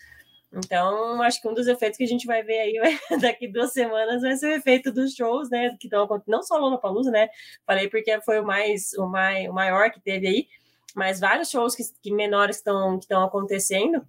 Então, 0.53 1.21
acho 1.23 1.41
que 1.41 1.49
um 1.49 1.55
dos 1.55 1.67
efeitos 1.67 1.99
que 1.99 2.05
a 2.05 2.09
gente 2.09 2.27
vai 2.27 2.43
ver 2.43 2.61
aí 2.61 2.75
daqui 3.21 3.49
duas 3.49 3.73
semanas 3.73 4.23
vai 4.23 4.37
ser 4.37 4.47
o 4.47 4.57
efeito 4.57 4.93
dos 4.93 5.15
shows, 5.15 5.51
né? 5.51 5.77
Que 5.79 5.87
estão 5.87 6.09
não 6.27 6.43
só 6.43 6.57
Lula 6.57 6.81
Palusa, 6.81 7.11
né? 7.11 7.29
Falei 7.67 7.89
porque 7.89 8.21
foi 8.23 8.41
o 8.41 8.47
mais, 8.47 8.93
o 8.95 9.07
mais, 9.07 9.49
o 9.49 9.53
maior 9.53 9.91
que 9.91 10.01
teve 10.01 10.27
aí, 10.27 10.49
mas 10.95 11.21
vários 11.21 11.51
shows 11.51 11.75
que, 11.75 11.83
que 12.03 12.13
menores 12.13 12.57
estão 12.57 12.99
estão 12.99 13.23
acontecendo. 13.25 14.07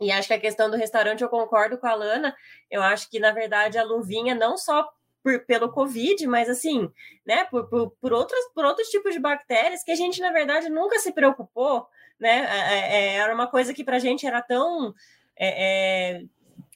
E 0.00 0.10
acho 0.10 0.28
que 0.28 0.34
a 0.34 0.40
questão 0.40 0.70
do 0.70 0.76
restaurante 0.76 1.22
eu 1.22 1.28
concordo 1.28 1.76
com 1.76 1.86
a 1.86 1.94
Lana. 1.94 2.34
Eu 2.70 2.82
acho 2.82 3.10
que, 3.10 3.20
na 3.20 3.32
verdade, 3.32 3.76
a 3.76 3.84
luvinha 3.84 4.34
não 4.34 4.56
só 4.56 4.88
por, 5.22 5.44
pelo 5.44 5.70
Covid, 5.70 6.26
mas 6.26 6.48
assim, 6.48 6.90
né, 7.26 7.44
por, 7.44 7.68
por, 7.68 7.90
por, 8.00 8.12
outros, 8.12 8.40
por 8.54 8.64
outros 8.64 8.88
tipos 8.88 9.12
de 9.12 9.20
bactérias 9.20 9.84
que 9.84 9.90
a 9.90 9.94
gente, 9.94 10.20
na 10.20 10.32
verdade, 10.32 10.70
nunca 10.70 10.98
se 10.98 11.12
preocupou, 11.12 11.86
né? 12.18 12.46
É, 12.50 12.74
é, 12.74 12.96
é 12.96 13.14
era 13.16 13.34
uma 13.34 13.46
coisa 13.46 13.74
que 13.74 13.84
para 13.84 13.96
a 13.96 14.00
gente 14.00 14.26
era 14.26 14.40
tão. 14.40 14.94
É, 15.42 16.18
é, 16.18 16.22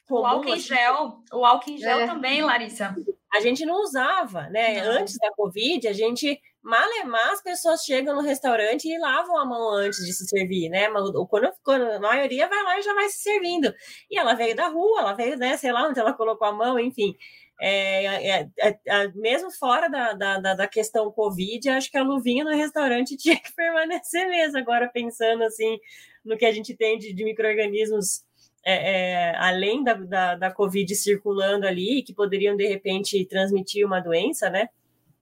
comum, 0.09 0.23
o 0.23 0.27
álcool 0.27 0.55
em 0.55 0.59
gel, 0.59 1.19
o 1.33 1.45
álcool 1.45 1.71
em 1.71 1.77
gel 1.77 2.07
também, 2.07 2.41
Larissa. 2.41 2.97
A 3.35 3.41
gente 3.41 3.67
não 3.67 3.83
usava, 3.83 4.49
né? 4.49 4.83
Não. 4.83 4.93
Antes 4.93 5.19
da 5.19 5.31
Covid, 5.33 5.87
a 5.87 5.93
gente 5.93 6.41
malemar 6.63 7.33
as 7.33 7.43
pessoas 7.43 7.83
chegam 7.83 8.15
no 8.15 8.23
restaurante 8.23 8.89
e 8.89 8.99
lavam 8.99 9.37
a 9.37 9.45
mão 9.45 9.75
antes 9.75 9.99
de 9.99 10.15
se 10.15 10.27
servir, 10.27 10.71
né? 10.71 10.89
Quando, 11.29 11.59
quando 11.63 11.83
a 11.85 12.01
maioria 12.01 12.49
vai 12.49 12.63
lá 12.63 12.79
e 12.79 12.83
já 12.83 12.95
vai 12.95 13.09
se 13.11 13.19
servindo. 13.19 13.75
E 14.11 14.19
ela 14.19 14.33
veio 14.33 14.57
da 14.57 14.69
rua, 14.69 15.01
ela 15.01 15.13
veio, 15.13 15.37
né? 15.37 15.59
Sei 15.59 15.71
lá 15.71 15.87
onde 15.87 16.01
ela 16.01 16.15
colocou 16.15 16.49
a 16.49 16.53
mão, 16.53 16.79
enfim. 16.79 17.15
É, 17.61 18.07
é, 18.07 18.49
é, 18.61 18.79
é, 18.87 19.09
mesmo 19.15 19.51
fora 19.51 19.89
da, 19.89 20.13
da, 20.15 20.55
da, 20.55 20.67
questão 20.69 21.13
Covid, 21.13 21.69
acho 21.71 21.91
que 21.91 21.97
a 21.97 22.03
luvinha 22.03 22.45
no 22.45 22.51
restaurante 22.51 23.17
tinha 23.19 23.39
que 23.39 23.55
permanecer 23.55 24.27
mesmo. 24.29 24.59
Agora, 24.59 24.89
pensando 24.89 25.43
assim 25.45 25.79
no 26.25 26.39
que 26.39 26.47
a 26.47 26.53
gente 26.53 26.75
tem 26.75 26.99
de, 26.99 27.13
de 27.13 27.25
micro-organismos 27.25 28.25
é, 28.65 29.31
é, 29.31 29.37
além 29.37 29.85
da, 29.85 29.95
da, 29.95 30.35
da, 30.37 30.51
Covid 30.51 30.95
circulando 30.95 31.67
ali, 31.67 32.03
que 32.03 32.15
poderiam 32.15 32.57
de 32.57 32.67
repente 32.67 33.25
transmitir 33.27 33.87
uma 33.87 34.01
doença, 34.01 34.49
né? 34.49 34.69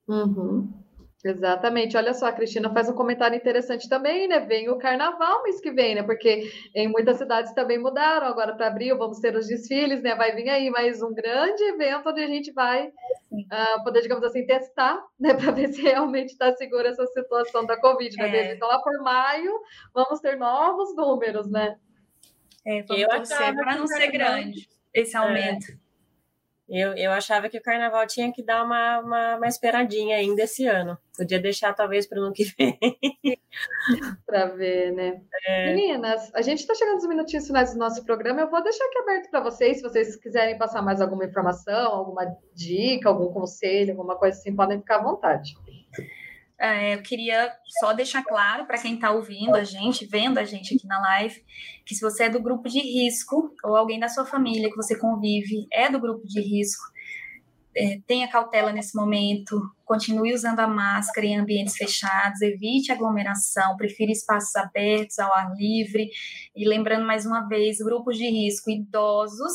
Uhum. 0.07 0.83
Exatamente. 1.25 1.97
Olha 1.97 2.13
só, 2.15 2.27
a 2.27 2.33
Cristina 2.33 2.73
faz 2.73 2.89
um 2.89 2.95
comentário 2.95 3.37
interessante 3.37 3.89
também, 3.89 4.27
né? 4.27 4.41
Vem 4.41 4.69
o 4.69 4.77
carnaval 4.77 5.45
mês 5.45 5.61
que 5.61 5.71
vem, 5.71 5.95
né? 5.95 6.03
Porque 6.03 6.51
em 6.75 6.89
muitas 6.89 7.17
cidades 7.17 7.55
também 7.55 7.79
mudaram. 7.79 8.27
Agora 8.27 8.57
para 8.57 8.67
abril 8.67 8.99
vamos 8.99 9.21
ter 9.21 9.37
os 9.37 9.47
desfiles, 9.47 10.03
né? 10.03 10.17
Vai 10.17 10.35
vir 10.35 10.49
aí 10.49 10.69
mais 10.69 11.01
um 11.01 11.15
grande 11.15 11.63
evento 11.63 12.09
onde 12.09 12.23
a 12.23 12.27
gente 12.27 12.53
vai 12.53 12.89
uh, 12.89 13.85
poder, 13.85 14.03
digamos 14.03 14.25
assim, 14.25 14.45
testar, 14.45 15.01
né? 15.19 15.33
Para 15.39 15.53
ver 15.53 15.69
se 15.69 15.81
realmente 15.83 16.31
está 16.31 16.53
segura 16.57 16.89
essa 16.89 17.07
situação 17.07 17.65
da 17.67 17.81
Covid, 17.81 18.17
né? 18.17 18.37
É. 18.37 18.55
Então 18.55 18.67
lá 18.67 18.81
por 18.81 19.01
maio 19.01 19.53
vamos 19.95 20.19
ter 20.19 20.37
novos 20.37 20.95
números, 20.97 21.49
né? 21.49 21.77
É, 22.65 22.83
vamos 22.83 23.29
torcer 23.29 23.55
para 23.55 23.77
não 23.77 23.87
ser 23.87 24.11
grande 24.11 24.69
esse 24.95 25.17
é. 25.17 25.19
aumento. 25.19 25.73
É. 25.73 25.83
Eu, 26.69 26.95
eu 26.95 27.13
achava 27.13 27.51
que 27.51 27.59
o 27.59 27.63
carnaval 27.63 28.07
tinha 28.07 28.33
que 28.33 28.43
dar 28.43 28.65
uma, 28.65 29.01
uma, 29.01 29.37
uma 29.37 29.47
esperadinha 29.47 30.17
ainda 30.17 30.45
esse 30.45 30.67
ano. 30.67 30.97
Podia 31.15 31.39
deixar, 31.39 31.75
talvez, 31.75 32.07
para 32.07 32.19
o 32.19 32.25
ano 32.25 32.33
que 32.33 32.45
vem. 32.45 32.79
para 34.25 34.47
ver, 34.47 34.91
né? 34.93 35.21
É. 35.47 35.75
Meninas, 35.75 36.35
a 36.35 36.41
gente 36.41 36.61
está 36.61 36.75
chegando 36.75 36.95
nos 36.95 37.07
minutinhos 37.07 37.47
finais 37.47 37.75
do 37.75 37.79
nosso 37.79 38.03
programa. 38.07 38.41
Eu 38.41 38.51
vou 38.51 38.63
deixar 38.63 38.87
aqui 38.87 38.99
aberto 39.01 39.31
para 39.31 39.41
vocês, 39.41 39.79
se 39.79 39.83
vocês 39.83 40.17
quiserem 40.17 40.57
passar 40.57 40.81
mais 40.81 41.03
alguma 41.03 41.27
informação, 41.27 41.93
alguma 41.93 42.25
dica, 42.55 43.11
algum 43.11 43.31
conselho, 43.31 43.91
alguma 43.91 44.17
coisa 44.17 44.39
assim, 44.39 44.57
podem 44.57 44.79
ficar 44.79 45.01
à 45.01 45.03
vontade. 45.03 45.53
É, 46.65 46.95
eu 46.95 47.03
queria 47.03 47.53
só 47.81 47.93
deixar 47.93 48.23
claro 48.23 48.67
para 48.67 48.79
quem 48.79 48.95
está 48.95 49.11
ouvindo 49.11 49.57
a 49.57 49.65
gente, 49.65 50.07
vendo 50.07 50.39
a 50.39 50.45
gente 50.45 50.77
aqui 50.77 50.87
na 50.87 51.01
live, 51.01 51.45
que 51.85 51.93
se 51.93 52.01
você 52.01 52.25
é 52.25 52.31
do 52.31 52.41
grupo 52.41 52.69
de 52.69 52.79
risco 52.79 53.53
ou 53.65 53.75
alguém 53.75 53.99
da 53.99 54.09
sua 54.09 54.25
família 54.25 54.71
que 54.71 54.77
você 54.77 54.97
convive 54.97 55.67
é 55.73 55.91
do 55.91 55.99
grupo 55.99 56.25
de 56.25 56.41
risco, 56.41 56.85
é, 57.77 57.99
tenha 58.07 58.29
cautela 58.29 58.71
nesse 58.71 58.97
momento, 58.97 59.61
continue 59.93 60.33
usando 60.33 60.61
a 60.61 60.67
máscara 60.67 61.27
em 61.27 61.39
ambientes 61.39 61.77
fechados, 61.77 62.41
evite 62.41 62.91
aglomeração, 62.91 63.77
prefira 63.77 64.11
espaços 64.11 64.57
abertos, 64.57 65.19
ao 65.19 65.31
ar 65.35 65.53
livre. 65.55 66.09
E 66.57 66.67
lembrando 66.67 67.07
mais 67.07 67.27
uma 67.27 67.47
vez, 67.47 67.77
grupos 67.77 68.17
de 68.17 68.27
risco, 68.27 68.71
idosos, 68.71 69.53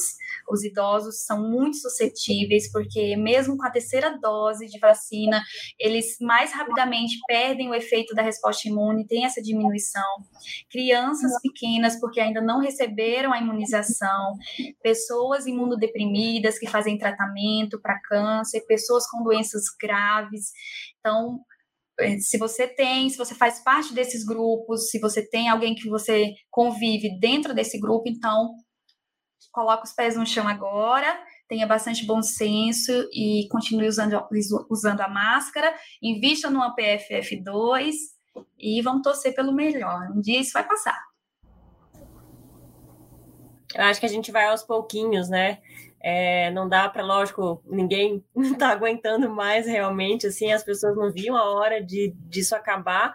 os 0.47 0.63
idosos 0.63 1.25
são 1.25 1.49
muito 1.49 1.77
suscetíveis, 1.77 2.71
porque 2.71 3.15
mesmo 3.17 3.57
com 3.57 3.65
a 3.65 3.71
terceira 3.71 4.15
dose 4.19 4.67
de 4.67 4.77
vacina, 4.77 5.41
eles 5.79 6.17
mais 6.21 6.53
rapidamente 6.53 7.15
perdem 7.27 7.69
o 7.69 7.73
efeito 7.73 8.13
da 8.13 8.21
resposta 8.21 8.67
imune, 8.67 9.07
tem 9.07 9.25
essa 9.25 9.41
diminuição. 9.41 10.03
Crianças 10.69 11.31
pequenas, 11.41 11.99
porque 11.99 12.19
ainda 12.19 12.41
não 12.41 12.59
receberam 12.59 13.33
a 13.33 13.39
imunização, 13.39 14.35
pessoas 14.83 15.47
imunodeprimidas 15.47 16.59
que 16.59 16.67
fazem 16.67 16.95
tratamento 16.95 17.81
para 17.81 17.99
câncer, 18.01 18.61
pessoas 18.67 19.09
com 19.09 19.23
doenças 19.23 19.63
graves 19.81 20.26
Então, 20.99 21.39
é, 21.99 22.17
se 22.19 22.37
você 22.37 22.67
tem, 22.67 23.09
se 23.09 23.17
você 23.17 23.33
faz 23.33 23.59
parte 23.59 23.93
desses 23.93 24.23
grupos, 24.23 24.89
se 24.89 24.99
você 24.99 25.27
tem 25.27 25.49
alguém 25.49 25.73
que 25.73 25.89
você 25.89 26.33
convive 26.51 27.19
dentro 27.19 27.53
desse 27.53 27.79
grupo, 27.79 28.07
então 28.07 28.55
coloque 29.51 29.87
os 29.87 29.93
pés 29.93 30.15
no 30.15 30.25
chão 30.25 30.47
agora, 30.47 31.19
tenha 31.47 31.65
bastante 31.65 32.05
bom 32.05 32.21
senso 32.21 32.91
e 33.11 33.47
continue 33.49 33.87
usando, 33.87 34.23
usando 34.69 35.01
a 35.01 35.07
máscara, 35.07 35.73
invista 36.01 36.49
no 36.49 36.59
PFF2 36.75 37.93
e 38.59 38.81
vamos 38.83 39.01
torcer 39.01 39.33
pelo 39.33 39.51
melhor. 39.51 40.11
Um 40.15 40.21
dia 40.21 40.39
isso 40.39 40.53
vai 40.53 40.67
passar. 40.67 41.01
Eu 43.73 43.83
acho 43.83 43.99
que 43.99 44.05
a 44.05 44.09
gente 44.09 44.31
vai 44.31 44.45
aos 44.45 44.63
pouquinhos, 44.63 45.29
né? 45.29 45.59
É, 45.99 46.51
não 46.51 46.69
dá 46.69 46.87
para, 46.87 47.03
lógico, 47.03 47.61
ninguém 47.65 48.23
está 48.35 48.69
aguentando 48.71 49.29
mais 49.29 49.65
realmente, 49.65 50.27
assim, 50.27 50.51
as 50.51 50.63
pessoas 50.63 50.95
não 50.95 51.11
viam 51.11 51.35
a 51.35 51.51
hora 51.51 51.83
de 51.83 52.13
disso 52.29 52.55
acabar, 52.55 53.13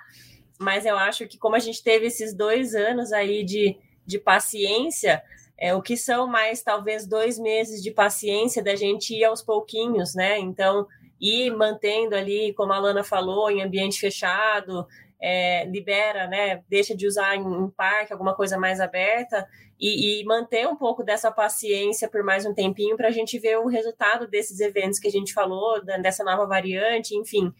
mas 0.58 0.84
eu 0.84 0.96
acho 0.96 1.26
que 1.26 1.38
como 1.38 1.54
a 1.56 1.60
gente 1.60 1.82
teve 1.82 2.06
esses 2.06 2.34
dois 2.34 2.74
anos 2.74 3.12
aí 3.12 3.44
de, 3.44 3.76
de 4.04 4.18
paciência, 4.18 5.22
é, 5.58 5.74
o 5.74 5.80
que 5.80 5.96
são 5.96 6.26
mais 6.26 6.62
talvez 6.62 7.06
dois 7.06 7.38
meses 7.38 7.82
de 7.82 7.90
paciência 7.92 8.62
da 8.62 8.74
gente 8.74 9.14
ir 9.14 9.24
aos 9.24 9.42
pouquinhos, 9.42 10.14
né? 10.14 10.38
Então, 10.38 10.86
ir 11.20 11.50
mantendo 11.50 12.16
ali, 12.16 12.52
como 12.54 12.72
a 12.72 12.78
Lana 12.80 13.04
falou, 13.04 13.48
em 13.48 13.62
ambiente 13.62 14.00
fechado, 14.00 14.86
é, 15.22 15.64
libera, 15.66 16.26
né? 16.26 16.62
Deixa 16.68 16.96
de 16.96 17.06
usar 17.06 17.36
em, 17.36 17.40
em 17.40 17.70
parque, 17.70 18.12
alguma 18.12 18.34
coisa 18.34 18.58
mais 18.58 18.80
aberta, 18.80 19.48
e, 19.78 20.20
e, 20.20 20.24
manter 20.24 20.66
um 20.66 20.76
pouco 20.76 21.04
dessa 21.04 21.30
paciência 21.30 22.08
por 22.08 22.22
mais 22.22 22.44
um 22.44 22.52
tempinho 22.52 22.96
para 22.96 23.08
a 23.08 23.12
gente 23.12 23.38
ver 23.38 23.58
o 23.58 23.66
resultado 23.66 24.26
desses 24.26 24.60
eventos 24.60 24.98
que 24.98 25.08
a 25.08 25.10
gente 25.10 25.32
falou, 25.32 25.84
dessa 25.84 26.24
nova 26.24 26.46
variante, 26.46 27.16
enfim. 27.16 27.52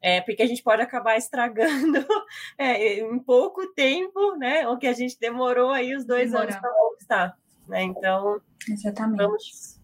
É, 0.00 0.20
porque 0.20 0.42
a 0.42 0.46
gente 0.46 0.62
pode 0.62 0.80
acabar 0.80 1.16
estragando 1.16 2.06
é, 2.56 3.00
em 3.00 3.18
pouco 3.18 3.66
tempo, 3.74 4.36
né? 4.36 4.68
O 4.68 4.78
que 4.78 4.86
a 4.86 4.92
gente 4.92 5.18
demorou 5.18 5.70
aí 5.70 5.94
os 5.94 6.04
dois 6.04 6.30
Demora. 6.30 6.44
anos 6.44 6.60
para 6.60 6.70
conquistar. 6.70 7.38
Né? 7.66 7.82
Então, 7.82 8.40
Exatamente. 8.68 9.22
Vamos, 9.22 9.78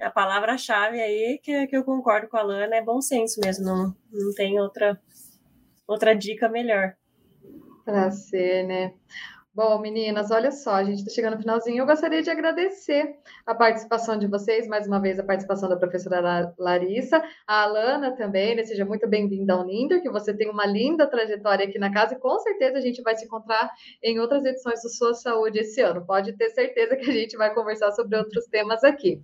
a 0.00 0.10
palavra-chave 0.10 1.00
aí 1.00 1.40
que, 1.42 1.66
que 1.66 1.76
eu 1.76 1.84
concordo 1.84 2.28
com 2.28 2.36
a 2.36 2.42
Lana 2.42 2.76
é 2.76 2.82
bom 2.82 3.00
senso 3.00 3.40
mesmo, 3.40 3.64
não, 3.64 3.96
não 4.12 4.34
tem 4.34 4.60
outra, 4.60 5.00
outra 5.86 6.14
dica 6.14 6.48
melhor. 6.48 6.94
Para 7.84 8.10
ser, 8.10 8.66
né? 8.66 8.94
Bom, 9.56 9.78
meninas, 9.78 10.32
olha 10.32 10.50
só, 10.50 10.72
a 10.72 10.82
gente 10.82 10.98
está 10.98 11.12
chegando 11.12 11.34
no 11.34 11.40
finalzinho. 11.40 11.78
Eu 11.80 11.86
gostaria 11.86 12.20
de 12.20 12.28
agradecer 12.28 13.14
a 13.46 13.54
participação 13.54 14.18
de 14.18 14.26
vocês, 14.26 14.66
mais 14.66 14.84
uma 14.84 15.00
vez 15.00 15.16
a 15.16 15.22
participação 15.22 15.68
da 15.68 15.76
professora 15.76 16.52
Larissa, 16.58 17.22
a 17.46 17.62
Alana 17.62 18.16
também, 18.16 18.56
né? 18.56 18.64
Seja 18.64 18.84
muito 18.84 19.08
bem-vinda 19.08 19.54
ao 19.54 19.64
Ninder, 19.64 20.02
que 20.02 20.10
você 20.10 20.34
tem 20.36 20.50
uma 20.50 20.66
linda 20.66 21.06
trajetória 21.06 21.68
aqui 21.68 21.78
na 21.78 21.92
casa 21.92 22.14
e 22.14 22.18
com 22.18 22.36
certeza 22.40 22.78
a 22.78 22.80
gente 22.80 23.00
vai 23.00 23.14
se 23.14 23.26
encontrar 23.26 23.70
em 24.02 24.18
outras 24.18 24.44
edições 24.44 24.82
do 24.82 24.88
Sua 24.88 25.14
Saúde 25.14 25.60
esse 25.60 25.80
ano. 25.80 26.04
Pode 26.04 26.32
ter 26.32 26.50
certeza 26.50 26.96
que 26.96 27.08
a 27.08 27.12
gente 27.12 27.36
vai 27.36 27.54
conversar 27.54 27.92
sobre 27.92 28.18
outros 28.18 28.46
temas 28.46 28.82
aqui. 28.82 29.22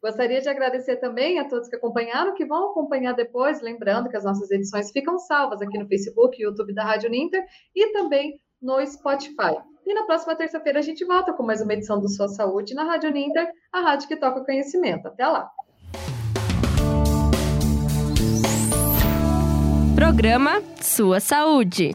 Gostaria 0.00 0.40
de 0.40 0.48
agradecer 0.48 0.98
também 0.98 1.40
a 1.40 1.48
todos 1.48 1.68
que 1.68 1.74
acompanharam, 1.74 2.32
que 2.36 2.46
vão 2.46 2.70
acompanhar 2.70 3.12
depois, 3.12 3.60
lembrando 3.60 4.08
que 4.08 4.16
as 4.16 4.22
nossas 4.22 4.52
edições 4.52 4.92
ficam 4.92 5.18
salvas 5.18 5.60
aqui 5.60 5.76
no 5.76 5.88
Facebook, 5.88 6.40
YouTube 6.40 6.72
da 6.72 6.84
Rádio 6.84 7.10
Ninter 7.10 7.44
e 7.74 7.92
também 7.92 8.38
no 8.64 8.84
Spotify. 8.86 9.54
E 9.86 9.92
na 9.92 10.04
próxima 10.04 10.34
terça-feira 10.34 10.78
a 10.78 10.82
gente 10.82 11.04
volta 11.04 11.34
com 11.34 11.42
mais 11.42 11.60
uma 11.60 11.74
edição 11.74 12.00
do 12.00 12.08
Sua 12.08 12.26
Saúde 12.26 12.74
na 12.74 12.84
Rádio 12.84 13.10
Ninter, 13.10 13.46
a 13.70 13.80
rádio 13.80 14.08
que 14.08 14.16
toca 14.16 14.42
conhecimento. 14.42 15.06
Até 15.06 15.26
lá! 15.26 15.50
Programa 19.94 20.62
Sua 20.80 21.20
Saúde. 21.20 21.94